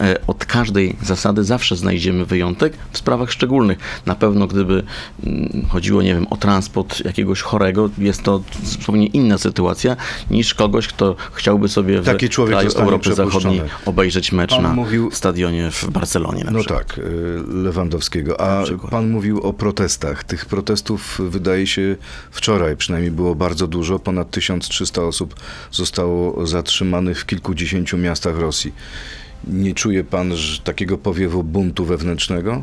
e, 0.00 0.26
od 0.26 0.44
każdej 0.44 0.96
zasady 1.02 1.44
zawsze 1.44 1.76
znajdziemy 1.76 2.24
wyjątek 2.24 2.72
w 2.92 2.98
sprawach 2.98 3.32
szczególnych. 3.32 3.78
Na 4.06 4.14
pewno 4.14 4.46
gdyby 4.46 4.82
mm, 5.26 5.66
chodziło, 5.68 6.02
nie 6.02 6.14
wiem, 6.14 6.26
o 6.30 6.36
transport 6.36 7.04
jakiegoś 7.04 7.25
chorego, 7.42 7.90
jest 7.98 8.22
to 8.22 8.42
zupełnie 8.64 9.06
inna 9.06 9.38
sytuacja 9.38 9.96
niż 10.30 10.54
kogoś, 10.54 10.88
kto 10.88 11.16
chciałby 11.32 11.68
sobie 11.68 12.00
w 12.02 12.04
Taki 12.04 12.28
człowiek 12.28 12.54
kraju 12.58 12.70
Europy 12.78 13.14
Zachodniej 13.14 13.62
obejrzeć 13.86 14.32
mecz 14.32 14.50
Pan 14.50 14.62
na 14.62 14.72
mówił- 14.74 15.10
stadionie 15.10 15.70
w 15.70 15.90
Barcelonie 15.90 16.44
No 16.50 16.58
przykład. 16.58 16.86
tak, 16.86 16.98
y, 16.98 17.02
Lewandowskiego. 17.48 18.40
A 18.40 18.64
pan 18.90 19.10
mówił 19.10 19.40
o 19.40 19.52
protestach. 19.52 20.24
Tych 20.24 20.46
protestów 20.46 21.18
wydaje 21.30 21.66
się 21.66 21.96
wczoraj 22.30 22.76
przynajmniej 22.76 23.10
było 23.12 23.34
bardzo 23.34 23.66
dużo. 23.66 23.98
Ponad 23.98 24.30
1300 24.30 25.02
osób 25.02 25.34
zostało 25.70 26.46
zatrzymanych 26.46 27.20
w 27.20 27.26
kilkudziesięciu 27.26 27.98
miastach 27.98 28.38
Rosji. 28.38 28.74
Nie 29.44 29.74
czuje 29.74 30.04
pan 30.04 30.36
że 30.36 30.60
takiego 30.62 30.98
powiewu 30.98 31.42
buntu 31.44 31.84
wewnętrznego? 31.84 32.62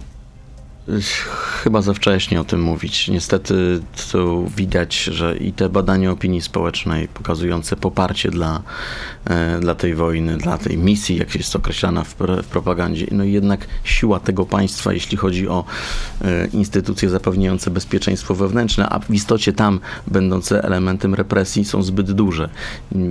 Chyba 1.64 1.82
za 1.82 1.94
wcześnie 1.94 2.42
o 2.42 2.44
tym 2.44 2.62
mówić. 2.62 3.08
Niestety 3.08 3.80
tu 4.12 4.52
widać, 4.58 5.04
że 5.04 5.38
i 5.38 5.54
te 5.54 5.70
badania 5.70 6.12
opinii 6.12 6.42
społecznej 6.42 7.08
pokazujące 7.08 7.76
poparcie 7.76 8.32
dla, 8.32 8.62
e, 9.26 9.60
dla 9.60 9.76
tej 9.76 9.96
wojny, 9.96 10.38
dla 10.38 10.58
tej 10.58 10.78
misji, 10.78 11.18
jak 11.18 11.36
jest 11.36 11.56
określana 11.56 12.04
w, 12.04 12.16
w 12.44 12.46
propagandzie, 12.46 13.08
no 13.12 13.24
jednak 13.24 13.68
siła 13.84 14.20
tego 14.20 14.46
państwa, 14.46 14.94
jeśli 14.94 15.18
chodzi 15.18 15.48
o 15.48 15.66
e, 16.22 16.48
instytucje 16.48 17.10
zapewniające 17.10 17.72
bezpieczeństwo 17.72 18.36
wewnętrzne, 18.36 18.90
a 18.90 19.00
w 19.00 19.12
istocie 19.12 19.54
tam 19.54 19.80
będące 20.08 20.64
elementem 20.64 21.16
represji 21.16 21.66
są 21.66 21.84
zbyt 21.84 22.12
duże. 22.12 22.50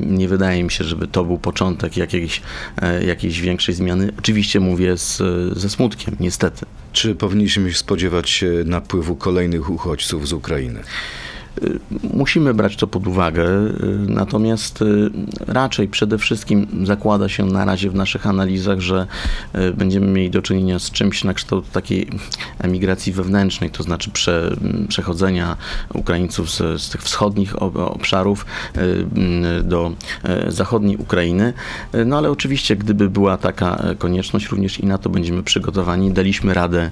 Nie 0.07 0.29
wydaje 0.29 0.65
mi 0.65 0.71
się, 0.71 0.85
żeby 0.85 1.07
to 1.07 1.25
był 1.25 1.39
początek 1.39 1.97
jakiejś, 1.97 2.43
e, 2.83 3.05
jakiejś 3.05 3.41
większej 3.41 3.75
zmiany. 3.75 4.13
Oczywiście 4.19 4.61
mówię 4.61 4.97
z, 4.97 5.23
ze 5.59 5.71
smutkiem, 5.71 6.17
niestety. 6.21 6.67
Czy 6.93 7.15
powinniśmy 7.15 7.75
spodziewać 7.75 8.31
się 8.31 8.53
napływu 8.65 9.17
kolejnych 9.17 9.71
uchodźców 9.71 10.29
z 10.29 10.33
Ukrainy? 10.33 10.83
Y, 11.65 11.79
musimy 12.15 12.55
brać 12.55 12.77
to 12.77 12.87
pod 12.87 13.07
uwagę, 13.07 13.45
y, 13.45 13.99
natomiast 14.09 14.83
y, 14.83 15.11
raczej 15.47 15.89
przede 15.89 16.19
wszystkim 16.19 16.67
zakłada 16.85 17.29
się 17.29 17.47
na 17.47 17.65
razie 17.65 17.91
w 17.91 17.95
naszych 17.95 18.27
analizach, 18.27 18.81
że 18.81 19.07
będziemy 19.75 20.07
mieli 20.07 20.31
do 20.31 20.43
czynienia 20.43 20.79
z 20.79 20.91
czymś 20.91 21.25
na 21.25 21.35
kształt 21.35 21.71
takiej 21.71 22.09
emigracji 22.59 23.13
wewnętrznej, 23.13 23.71
to 23.71 23.83
znaczy 23.83 24.11
prze, 24.11 24.57
przechodzenia 24.89 25.57
Ukraińców 25.95 26.51
z, 26.51 26.83
z 26.83 26.91
tych 26.91 27.03
wschodnich 27.03 27.63
ob- 27.63 27.77
obszarów 27.77 28.47
y, 28.77 29.63
do 29.63 29.93
zachodniej 30.49 30.97
Ukrainy. 30.97 31.53
No 32.07 32.19
ale 32.19 32.31
oczywiście, 32.31 32.77
gdyby 32.77 33.11
była 33.11 33.37
taka 33.37 33.77
e, 33.77 33.95
konieczność, 33.95 34.49
również 34.49 34.81
i 34.81 34.87
na 34.87 34.99
to 34.99 35.11
będziemy 35.11 35.43
przygotowani. 35.43 36.13
Daliśmy 36.13 36.55
radę 36.55 36.91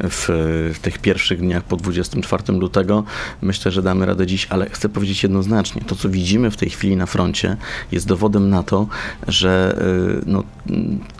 w, 0.00 0.26
w 0.74 0.78
tych 0.78 0.98
pierwszych 0.98 1.40
dniach 1.40 1.62
po 1.62 1.76
24 1.76 2.52
lutego. 2.52 3.04
Myślę, 3.42 3.70
że 3.70 3.82
damy 3.82 4.01
radę 4.06 4.26
dziś, 4.26 4.46
ale 4.50 4.70
chcę 4.70 4.88
powiedzieć 4.88 5.22
jednoznacznie, 5.22 5.82
to 5.86 5.96
co 5.96 6.08
widzimy 6.08 6.50
w 6.50 6.56
tej 6.56 6.70
chwili 6.70 6.96
na 6.96 7.06
froncie 7.06 7.56
jest 7.92 8.06
dowodem 8.06 8.50
na 8.50 8.62
to, 8.62 8.86
że 9.28 9.78
y, 10.20 10.22
no, 10.26 10.44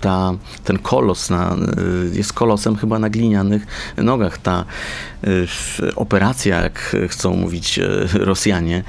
ta, 0.01 0.33
ten 0.65 0.79
kolos 0.79 1.31
na, 1.31 1.57
y, 2.13 2.17
jest 2.17 2.33
kolosem 2.33 2.77
chyba 2.77 2.99
na 2.99 3.11
glinianych 3.11 3.67
nogach. 3.97 4.39
Ta 4.39 4.65
y, 5.25 5.47
operacja, 5.97 6.63
jak 6.63 6.97
chcą 7.09 7.37
mówić 7.37 7.81
Rosjanie, 8.15 8.83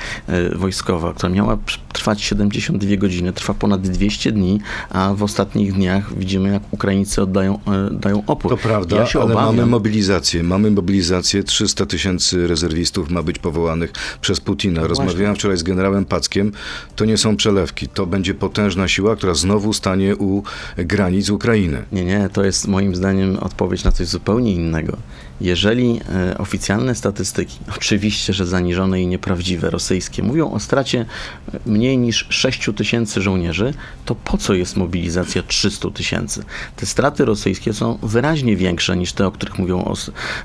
wojskowa, 0.55 1.13
która 1.13 1.29
miała 1.29 1.57
trwać 1.93 2.21
72 2.21 2.97
godziny, 2.97 3.33
trwa 3.33 3.53
ponad 3.53 3.81
200 3.81 4.31
dni, 4.31 4.59
a 4.89 5.13
w 5.13 5.23
ostatnich 5.23 5.73
dniach 5.73 6.17
widzimy, 6.17 6.49
jak 6.49 6.63
Ukraińcy 6.71 7.21
oddają, 7.21 7.59
y, 7.91 7.93
dają 7.93 8.23
opór. 8.27 8.51
To 8.51 8.57
prawda, 8.57 8.95
ja 8.95 9.07
ale 9.13 9.23
obawiam, 9.23 9.45
mamy 9.45 9.65
mobilizację. 9.65 10.43
Mamy 10.43 10.71
mobilizację. 10.71 11.43
300 11.43 11.85
tysięcy 11.85 12.47
rezerwistów 12.47 13.09
ma 13.09 13.23
być 13.23 13.39
powołanych 13.39 13.91
przez 14.21 14.39
Putina. 14.39 14.81
No 14.81 14.87
Rozmawiałem 14.87 15.35
wczoraj 15.35 15.57
z 15.57 15.63
generałem 15.63 16.05
Packiem. 16.05 16.51
To 16.95 17.05
nie 17.05 17.17
są 17.17 17.35
przelewki. 17.35 17.87
To 17.87 18.05
będzie 18.05 18.33
potężna 18.33 18.87
siła, 18.87 19.15
która 19.15 19.33
znowu 19.33 19.73
stanie 19.73 20.15
u 20.15 20.43
granic 20.77 21.29
Ukrainy. 21.29 21.83
Nie, 21.91 22.05
nie, 22.05 22.29
to 22.33 22.43
jest 22.43 22.67
moim 22.67 22.95
zdaniem 22.95 23.37
odpowiedź 23.37 23.83
na 23.83 23.91
coś 23.91 24.07
zupełnie 24.07 24.53
innego. 24.53 24.97
Jeżeli 25.41 25.99
e, 26.09 26.37
oficjalne 26.37 26.95
statystyki, 26.95 27.59
oczywiście, 27.77 28.33
że 28.33 28.45
zaniżone 28.45 29.01
i 29.01 29.07
nieprawdziwe, 29.07 29.69
rosyjskie, 29.69 30.23
mówią 30.23 30.51
o 30.51 30.59
stracie 30.59 31.05
e, 31.53 31.59
mniej 31.83 31.97
niż 31.97 32.25
6 32.29 32.69
tysięcy 32.75 33.21
żołnierzy, 33.21 33.73
to 34.05 34.15
po 34.15 34.37
co 34.37 34.53
jest 34.53 34.77
mobilizacja 34.77 35.43
300 35.43 35.89
tysięcy? 35.89 36.43
Te 36.75 36.85
straty 36.85 37.25
rosyjskie 37.25 37.73
są 37.73 37.97
wyraźnie 38.03 38.55
większe 38.55 38.97
niż 38.97 39.13
te, 39.13 39.27
o 39.27 39.31
których 39.31 39.59
mówią 39.59 39.93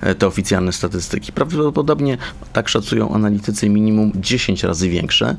e, 0.00 0.14
te 0.14 0.26
oficjalne 0.26 0.72
statystyki. 0.72 1.32
Prawdopodobnie, 1.32 2.18
tak 2.52 2.68
szacują 2.68 3.14
analitycy, 3.14 3.68
minimum 3.68 4.12
10 4.14 4.62
razy 4.62 4.88
większe. 4.88 5.36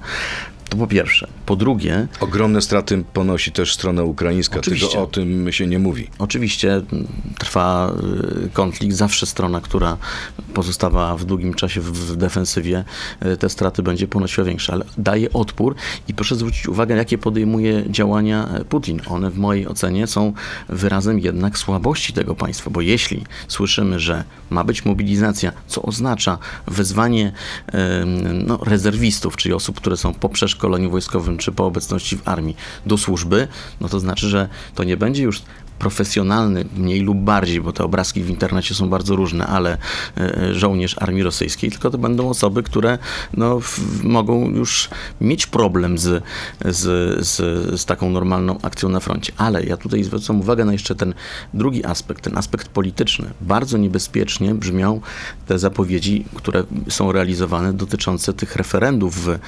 To 0.69 0.77
po 0.77 0.87
pierwsze. 0.87 1.27
Po 1.45 1.55
drugie, 1.55 2.07
Ogromne 2.19 2.61
straty 2.61 3.03
ponosi 3.13 3.51
też 3.51 3.73
strona 3.73 4.03
ukraińska. 4.03 4.59
Oczywiście. 4.59 4.87
Tylko 4.87 5.03
o 5.03 5.07
tym 5.07 5.51
się 5.51 5.67
nie 5.67 5.79
mówi. 5.79 6.07
Oczywiście 6.19 6.73
m, 6.73 7.07
trwa 7.39 7.93
y, 8.45 8.49
konflikt. 8.49 8.95
Zawsze 8.95 9.25
strona, 9.25 9.61
która 9.61 9.97
pozostała 10.59 11.17
w 11.17 11.25
długim 11.25 11.53
czasie 11.53 11.81
w, 11.81 12.15
defensywie, 12.15 12.83
y, 13.25 13.37
te 13.37 13.49
straty 13.49 13.83
będzie 13.83 14.07
ponosiła 14.07 14.45
większe, 14.45 14.73
ale 14.73 14.85
daje 14.97 15.33
odpór 15.33 15.75
i 16.07 16.13
proszę 16.13 16.35
zwrócić 16.35 16.67
uwagę, 16.67 16.95
jakie 16.95 17.17
podejmuje 17.17 17.83
działania 17.89 18.47
e, 18.47 18.65
Putin. 18.65 19.01
One 19.07 19.29
w 19.31 19.37
mojej 19.37 19.67
ocenie 19.67 20.07
są 20.07 20.33
wyrazem 20.69 21.19
jednak 21.19 21.57
słabości 21.57 22.13
tego 22.13 22.35
państwa, 22.35 22.69
bo 22.69 22.81
jeśli 22.81 23.23
słyszymy, 23.47 23.99
że 23.99 24.23
ma 24.49 24.63
być 24.63 24.85
mobilizacja, 24.85 25.51
co 25.67 25.81
oznacza 25.81 26.37
wezwanie 26.67 27.31
no, 28.45 28.57
rezerwistów, 28.57 29.37
czyli 29.37 29.53
osób, 29.53 29.77
które 29.77 29.97
są 29.97 30.13
po 30.13 30.29
przeszkoleniu 30.29 30.91
wojskowym 30.91 31.37
czy 31.37 31.51
po 31.51 31.65
obecności 31.65 32.17
w 32.17 32.27
armii 32.27 32.55
do 32.85 32.97
służby, 32.97 33.47
no 33.81 33.89
to 33.89 33.99
znaczy, 33.99 34.29
że 34.29 34.49
to 34.75 34.83
nie 34.83 34.97
będzie 34.97 35.23
już 35.23 35.41
profesjonalny, 35.79 36.65
mniej 36.77 36.99
lub 37.01 37.17
bardziej, 37.17 37.61
bo 37.61 37.71
te 37.73 37.83
obrazki 37.83 38.23
w 38.23 38.29
internecie 38.29 38.75
są 38.75 38.89
bardzo 38.89 39.15
różne, 39.15 39.47
ale 39.47 39.77
e, 40.17 40.53
żołnierz 40.53 40.95
armii 40.97 41.23
rosyjskiej, 41.23 41.71
tylko 41.71 41.89
to 41.89 41.97
będą 41.97 42.29
osoby, 42.29 42.63
które 42.63 42.97
no, 43.37 43.59
mogą 44.03 44.49
już 44.49 44.89
mieć 45.21 45.47
problem 45.47 45.97
z, 45.97 46.23
z, 46.65 47.27
z, 47.27 47.35
z 47.81 47.85
taką 47.85 48.09
normalną 48.09 48.59
akcją 48.61 48.89
na 48.89 48.99
froncie. 48.99 49.33
Ale 49.37 49.63
ja 49.63 49.77
tutaj 49.77 50.03
zwracam 50.03 50.39
uwagę 50.39 50.65
na 50.65 50.73
jeszcze 50.73 50.95
ten 50.95 51.13
drugi 51.53 51.85
aspekt, 51.85 52.23
ten 52.23 52.37
aspekt 52.37 52.67
polityczny. 52.67 53.29
Bardzo 53.41 53.77
niebezpiecznie 53.77 54.55
brzmią 54.55 55.01
te 55.47 55.59
zapowiedzi, 55.59 56.25
które 56.35 56.63
są 56.89 57.11
realizowane 57.11 57.73
dotyczące 57.73 58.33
tych 58.33 58.55
referendów 58.55 59.25
w, 59.25 59.39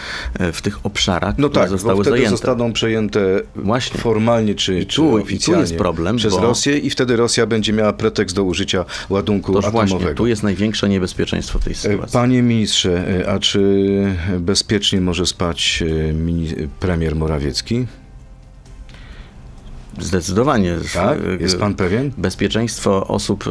w 0.54 0.62
tych 0.62 0.86
obszarach, 0.86 1.38
No 1.38 1.50
które 1.50 1.64
tak, 1.64 1.72
bo 1.72 1.78
zostały 1.78 1.96
wtedy 2.04 2.10
zajęte. 2.18 2.32
zostaną 2.32 2.74
przejęte 2.74 3.20
Właśnie. 3.56 4.00
formalnie 4.00 4.56
czy, 4.56 4.80
I 4.80 4.86
czy 4.86 4.96
tu- 4.96 5.08
i 5.08 5.12
tu 5.12 5.24
oficjalnie 5.24 5.62
jest 5.62 5.76
problem, 5.76 6.20
przez 6.22 6.34
bo- 6.34 6.42
Rosję 6.42 6.78
i 6.78 6.90
wtedy 6.90 7.16
Rosja 7.16 7.46
będzie 7.46 7.74
miała 7.74 7.94
pretekst 7.94 8.36
do 8.36 8.44
użycia 8.44 8.86
ładunku 9.10 9.54
Toż 9.54 9.66
atomowego. 9.66 9.98
właśnie, 10.00 10.16
tu 10.16 10.28
jest 10.28 10.44
największe 10.44 10.90
niebezpieczeństwo 10.90 11.60
tej 11.60 11.74
E, 11.74 11.76
sytuacji. 11.76 12.14
Panie 12.14 12.42
ministrze, 12.42 13.22
e, 13.22 13.30
a 13.30 13.40
czy 13.40 13.62
bezpiecznie 14.40 15.02
może 15.02 15.26
spać 15.26 15.84
e, 16.62 16.68
premier 16.80 17.16
Morawiecki? 17.16 17.86
Zdecydowanie. 20.00 20.76
Tak? 20.94 21.20
Jest 21.40 21.60
pan 21.60 21.76
pewien? 21.76 22.12
Bezpieczeństwo 22.18 23.08
osób 23.08 23.44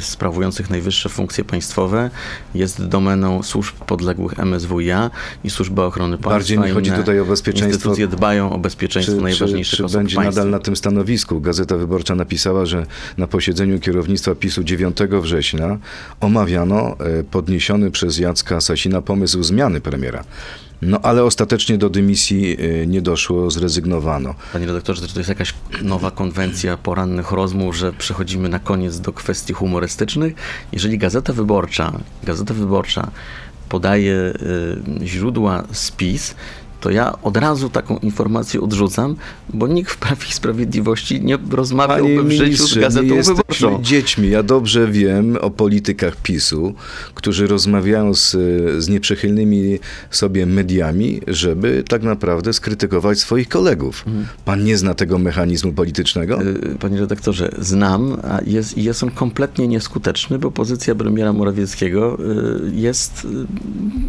sprawujących 0.00 0.70
najwyższe 0.70 1.08
funkcje 1.08 1.44
państwowe 1.44 2.10
jest 2.54 2.84
domeną 2.86 3.42
służb 3.42 3.74
podległych 3.74 4.38
MSWiA 4.38 5.10
i 5.44 5.50
Służby 5.50 5.82
Ochrony 5.82 6.16
Państwa. 6.16 6.30
Bardziej 6.30 6.58
mi 6.58 6.70
chodzi 6.70 6.90
tutaj 6.90 7.20
o 7.20 7.24
bezpieczeństwo- 7.24 7.66
Instytucje 7.66 8.08
dbają 8.08 8.52
o 8.52 8.58
bezpieczeństwo 8.58 9.20
najważniejszych 9.20 9.76
czy, 9.78 9.88
czy 9.88 9.96
będzie 9.98 10.16
państwa. 10.16 10.40
nadal 10.40 10.50
na 10.50 10.58
tym 10.58 10.76
stanowisku? 10.76 11.40
Gazeta 11.40 11.76
Wyborcza 11.76 12.14
napisała, 12.14 12.66
że 12.66 12.86
na 13.18 13.26
posiedzeniu 13.26 13.80
kierownictwa 13.80 14.34
PiSu 14.34 14.64
9 14.64 14.96
września 15.20 15.78
omawiano 16.20 16.96
e, 16.98 17.24
podniesiony 17.24 17.90
przez 17.90 18.18
Jacka 18.18 18.60
Sasina 18.60 19.02
pomysł 19.02 19.42
zmiany 19.42 19.80
premiera. 19.80 20.24
No 20.84 21.00
ale 21.02 21.24
ostatecznie 21.24 21.78
do 21.78 21.90
dymisji 21.90 22.56
e, 22.60 22.86
nie 22.86 23.02
doszło, 23.02 23.50
zrezygnowano. 23.50 24.34
Panie 24.52 24.66
redaktorze, 24.66 25.08
czy 25.08 25.14
to 25.14 25.20
jest 25.20 25.28
jakaś 25.28 25.54
nowa 25.82 26.10
konwencja 26.10 26.76
porannych 26.76 27.30
rozmów, 27.30 27.76
że 27.76 27.92
przechodzimy 27.92 28.48
na 28.48 28.58
koniec 28.58 29.00
do 29.00 29.12
kwestii 29.12 29.52
humorystycznych? 29.52 30.34
Jeżeli 30.72 30.98
Gazeta 30.98 31.32
Wyborcza, 31.32 31.92
Gazeta 32.24 32.54
Wyborcza 32.54 33.10
podaje 33.68 34.32
y, 35.02 35.06
źródła 35.06 35.64
spis, 35.72 36.34
to 36.84 36.90
ja 36.90 37.22
od 37.22 37.36
razu 37.36 37.70
taką 37.70 37.98
informację 37.98 38.60
odrzucam, 38.60 39.16
bo 39.48 39.66
nikt 39.66 39.90
w 39.90 39.96
Prawie 39.96 40.26
i 40.28 40.32
Sprawiedliwości 40.32 41.20
nie 41.20 41.38
rozmawiałby 41.50 42.22
w 42.22 42.30
życiu 42.30 42.66
z 42.66 42.78
Gazetą 42.78 43.22
Wyborczą. 43.22 43.82
dziećmi. 43.82 44.30
Ja 44.30 44.42
dobrze 44.42 44.88
wiem 44.88 45.36
o 45.40 45.50
politykach 45.50 46.16
PiSu, 46.16 46.74
którzy 47.14 47.46
rozmawiają 47.46 48.14
z, 48.14 48.30
z 48.84 48.88
nieprzychylnymi 48.88 49.78
sobie 50.10 50.46
mediami, 50.46 51.20
żeby 51.26 51.84
tak 51.88 52.02
naprawdę 52.02 52.52
skrytykować 52.52 53.18
swoich 53.18 53.48
kolegów. 53.48 54.04
Mhm. 54.06 54.26
Pan 54.44 54.64
nie 54.64 54.78
zna 54.78 54.94
tego 54.94 55.18
mechanizmu 55.18 55.72
politycznego? 55.72 56.42
Y, 56.42 56.76
Panie 56.80 57.00
redaktorze, 57.00 57.50
znam, 57.58 58.16
a 58.22 58.40
jest, 58.46 58.78
jest 58.78 59.02
on 59.02 59.10
kompletnie 59.10 59.68
nieskuteczny, 59.68 60.38
bo 60.38 60.50
pozycja 60.50 60.94
premiera 60.94 61.32
Morawieckiego 61.32 62.18
y, 62.18 62.74
jest 62.74 63.24
y, 63.24 63.28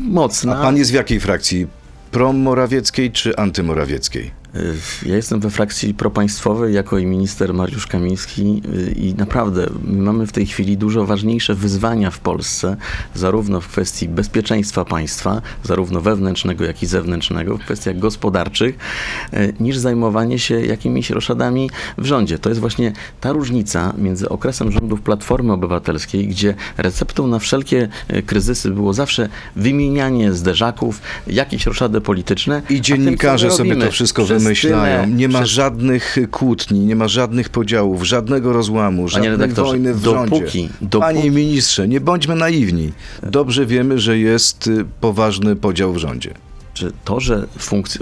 mocna. 0.09 0.59
A 0.59 0.63
pan 0.63 0.77
jest 0.77 0.91
w 0.91 0.93
jakiej 0.93 1.19
frakcji? 1.19 1.67
Pro-morawieckiej 2.15 3.11
czy 3.11 3.37
antymorawieckiej? 3.37 4.31
Ja 5.05 5.15
jestem 5.15 5.39
we 5.39 5.49
frakcji 5.49 5.93
propaństwowej 5.93 6.73
jako 6.73 6.97
i 6.97 7.05
minister 7.05 7.53
Mariusz 7.53 7.87
Kamiński 7.87 8.61
y, 8.75 8.91
i 8.91 9.13
naprawdę 9.13 9.67
my 9.83 10.01
mamy 10.01 10.27
w 10.27 10.31
tej 10.31 10.45
chwili 10.45 10.77
dużo 10.77 11.05
ważniejsze 11.05 11.55
wyzwania 11.55 12.11
w 12.11 12.19
Polsce, 12.19 12.77
zarówno 13.15 13.61
w 13.61 13.67
kwestii 13.67 14.07
bezpieczeństwa 14.07 14.85
państwa, 14.85 15.41
zarówno 15.63 16.01
wewnętrznego, 16.01 16.65
jak 16.65 16.83
i 16.83 16.85
zewnętrznego, 16.85 17.57
w 17.57 17.61
kwestiach 17.61 17.99
gospodarczych, 17.99 18.77
y, 19.33 19.53
niż 19.59 19.77
zajmowanie 19.77 20.39
się 20.39 20.65
jakimiś 20.65 21.09
roszadami 21.09 21.69
w 21.97 22.05
rządzie. 22.05 22.39
To 22.39 22.49
jest 22.49 22.61
właśnie 22.61 22.93
ta 23.21 23.31
różnica 23.31 23.93
między 23.97 24.29
okresem 24.29 24.71
rządów 24.71 25.01
Platformy 25.01 25.53
Obywatelskiej, 25.53 26.27
gdzie 26.27 26.53
receptą 26.77 27.27
na 27.27 27.39
wszelkie 27.39 27.89
y, 28.13 28.23
kryzysy 28.23 28.71
było 28.71 28.93
zawsze 28.93 29.29
wymienianie 29.55 30.33
zderzaków, 30.33 31.01
jakieś 31.27 31.65
roszady 31.65 32.01
polityczne. 32.01 32.61
I 32.69 32.73
tym, 32.73 32.83
dziennikarze 32.83 33.47
my 33.47 33.53
sobie 33.53 33.75
to 33.75 33.91
wszystko 33.91 34.23
przez 34.23 34.44
wymyślają. 34.45 35.07
nie 35.07 35.27
ma 35.29 35.45
żadnych 35.45 36.17
kłótni, 36.31 36.79
nie 36.79 36.95
ma 36.95 37.07
żadnych 37.07 37.49
podziałów, 37.49 38.03
żadnego 38.03 38.53
rozłamu, 38.53 39.07
żadnej 39.07 39.49
wojny 39.49 39.93
w 39.93 40.01
dopóki- 40.01 40.29
rządzie. 40.29 40.69
dopóki- 40.81 40.99
Panie 40.99 41.31
ministrze, 41.31 41.87
nie 41.87 42.01
bądźmy 42.01 42.35
naiwni. 42.35 42.91
Dobrze 43.23 43.65
wiemy, 43.65 43.99
że 43.99 44.17
jest 44.17 44.67
y, 44.67 44.85
poważny 45.01 45.55
podział 45.55 45.93
w 45.93 45.97
rządzie. 45.97 46.33
Czy 46.73 46.91
to, 47.05 47.19
że 47.19 47.47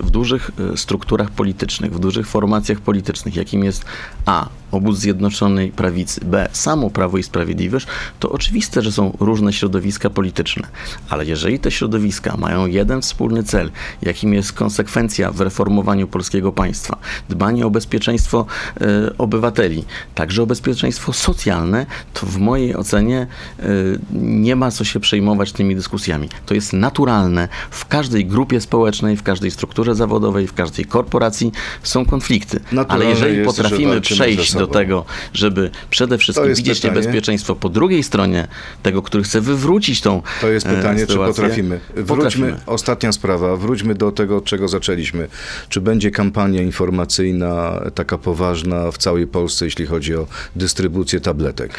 w 0.04 0.12
dużych 0.12 0.52
e, 0.74 0.78
strukturach 0.78 1.32
politycznych, 1.32 1.94
w 1.94 2.00
dużych 2.00 2.28
formacjach 2.28 2.80
politycznych, 2.80 3.36
jakim 3.36 3.64
jest 3.64 3.86
A. 4.26 4.50
obóz 4.74 5.00
Zjednoczonej 5.00 5.72
Prawicy, 5.72 6.22
B, 6.26 6.50
samo 6.52 6.90
Prawo 6.90 7.18
i 7.18 7.24
Sprawiedliwość, 7.24 7.88
to 8.20 8.30
oczywiste, 8.30 8.82
że 8.82 8.92
są 8.92 9.18
różne 9.20 9.54
środowiska 9.54 10.10
polityczne. 10.10 10.68
Ale 11.10 11.26
jeżeli 11.26 11.60
te 11.60 11.72
środowiska 11.72 12.38
mają 12.38 12.66
jeden 12.66 13.02
wspólny 13.02 13.44
cel, 13.44 13.72
jakim 14.02 14.34
jest 14.34 14.54
konsekwencja 14.54 15.32
w 15.32 15.42
reformowaniu 15.42 16.08
polskiego 16.08 16.52
państwa, 16.52 16.98
dbanie 17.30 17.66
o 17.66 17.70
bezpieczeństwo 17.70 18.46
e, 18.82 19.18
obywateli, 19.18 19.86
także 20.16 20.44
o 20.44 20.46
bezpieczeństwo 20.46 21.14
socjalne, 21.14 21.86
to 22.14 22.26
w 22.26 22.38
mojej 22.38 22.76
ocenie 22.76 23.28
e, 23.60 23.66
nie 24.14 24.56
ma 24.56 24.72
co 24.72 24.84
się 24.84 25.00
przejmować 25.00 25.52
tymi 25.52 25.76
dyskusjami. 25.76 26.30
To 26.46 26.54
jest 26.54 26.74
naturalne. 26.74 27.48
W 27.72 27.86
każdej 27.86 28.26
grupie 28.26 28.62
społecznej, 28.62 29.18
w 29.18 29.24
każdej 29.24 29.52
strukturze 29.52 29.96
zawodowej, 29.96 30.48
w 30.48 30.54
każdej 30.54 30.86
korporacji 30.86 31.52
są 31.84 32.06
konflikty. 32.06 32.60
Naturalne 32.72 33.06
Ale 33.06 33.06
jeżeli 33.06 33.38
jest, 33.38 33.48
potrafimy 33.48 34.02
przejść 34.02 34.54
do 34.54 34.63
sobą. 34.66 34.80
tego, 34.80 35.06
żeby 35.34 35.70
przede 35.90 36.18
wszystkim 36.18 36.54
widzieć 36.56 36.80
pytanie. 36.82 37.00
niebezpieczeństwo 37.00 37.56
po 37.56 37.70
drugiej 37.70 38.04
stronie 38.04 38.48
tego, 38.84 39.02
który 39.02 39.24
chce 39.24 39.42
wywrócić 39.42 40.02
tą 40.02 40.22
To 40.42 40.50
jest 40.50 40.66
e, 40.68 40.76
pytanie, 40.76 41.00
czy 41.00 41.08
sytuację, 41.08 41.44
potrafimy. 41.44 41.80
Wróćmy, 41.96 42.06
Potrafimy. 42.16 42.56
ostatnia 42.66 43.12
sprawa, 43.12 43.56
wróćmy 43.56 43.96
do 43.96 44.12
tego, 44.12 44.38
od 44.38 44.46
czego 44.46 44.68
zaczęliśmy. 44.68 45.28
Czy 45.70 45.82
będzie 45.82 46.12
kampania 46.12 46.62
informacyjna 46.62 47.82
taka 47.96 48.18
poważna 48.18 48.92
w 48.92 48.98
całej 48.98 49.28
Polsce, 49.28 49.66
jeśli 49.66 49.86
chodzi 49.86 50.16
o 50.16 50.28
dystrybucję 50.56 51.20
tabletek? 51.22 51.72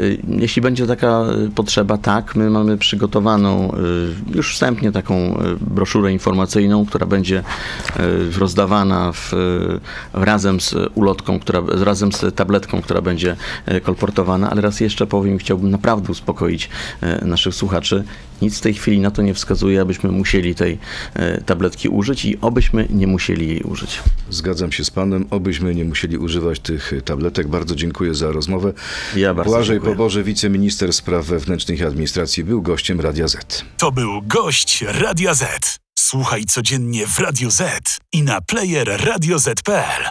Y, 0.00 0.18
Jeśli 0.28 0.62
będzie 0.62 0.86
taka 0.86 1.22
y, 1.46 1.50
potrzeba, 1.50 1.98
tak. 1.98 2.34
My 2.36 2.50
mamy 2.50 2.78
przygotowaną 2.78 3.74
y, 4.32 4.36
już 4.36 4.54
wstępnie 4.54 4.92
taką 4.92 5.42
broszurę 5.60 6.12
informacyjną, 6.12 6.86
która 6.86 7.06
będzie 7.06 7.42
rozdawana 8.38 9.12
w, 9.12 9.32
razem 10.12 10.60
z 10.60 10.74
ulotką, 10.94 11.40
która, 11.40 11.62
razem 11.68 12.12
z 12.12 12.29
tabletką, 12.32 12.82
która 12.82 13.02
będzie 13.02 13.36
y, 13.68 13.80
kolportowana. 13.80 14.50
Ale 14.50 14.60
raz 14.60 14.80
jeszcze 14.80 15.06
powiem, 15.06 15.38
chciałbym 15.38 15.70
naprawdę 15.70 16.12
uspokoić 16.12 16.68
y, 17.22 17.24
naszych 17.24 17.54
słuchaczy. 17.54 18.04
Nic 18.42 18.58
w 18.58 18.60
tej 18.60 18.74
chwili 18.74 19.00
na 19.00 19.10
to 19.10 19.22
nie 19.22 19.34
wskazuje, 19.34 19.80
abyśmy 19.80 20.12
musieli 20.12 20.54
tej 20.54 20.78
y, 21.16 21.42
tabletki 21.46 21.88
użyć 21.88 22.24
i 22.24 22.40
obyśmy 22.40 22.86
nie 22.90 23.06
musieli 23.06 23.48
jej 23.48 23.62
użyć. 23.62 24.02
Zgadzam 24.30 24.72
się 24.72 24.84
z 24.84 24.90
panem, 24.90 25.26
obyśmy 25.30 25.74
nie 25.74 25.84
musieli 25.84 26.18
używać 26.18 26.60
tych 26.60 26.92
tabletek. 27.04 27.48
Bardzo 27.48 27.74
dziękuję 27.74 28.14
za 28.14 28.32
rozmowę. 28.32 28.72
Ja 29.16 29.34
bardzo 29.34 29.52
Błażej 29.52 29.76
dziękuję. 29.76 29.92
Poboże, 29.92 30.22
wiceminister 30.22 30.92
spraw 30.92 31.26
wewnętrznych 31.26 31.80
i 31.80 31.84
administracji, 31.84 32.44
był 32.44 32.62
gościem 32.62 33.00
Radia 33.00 33.28
Z. 33.28 33.64
To 33.76 33.92
był 33.92 34.22
gość 34.22 34.84
Radia 34.88 35.34
Z. 35.34 35.78
Słuchaj 35.98 36.44
codziennie 36.44 37.06
w 37.06 37.18
Radio 37.18 37.50
Z 37.50 37.98
i 38.12 38.22
na 38.22 38.40
player 38.40 39.00
radioz.pl. 39.04 40.04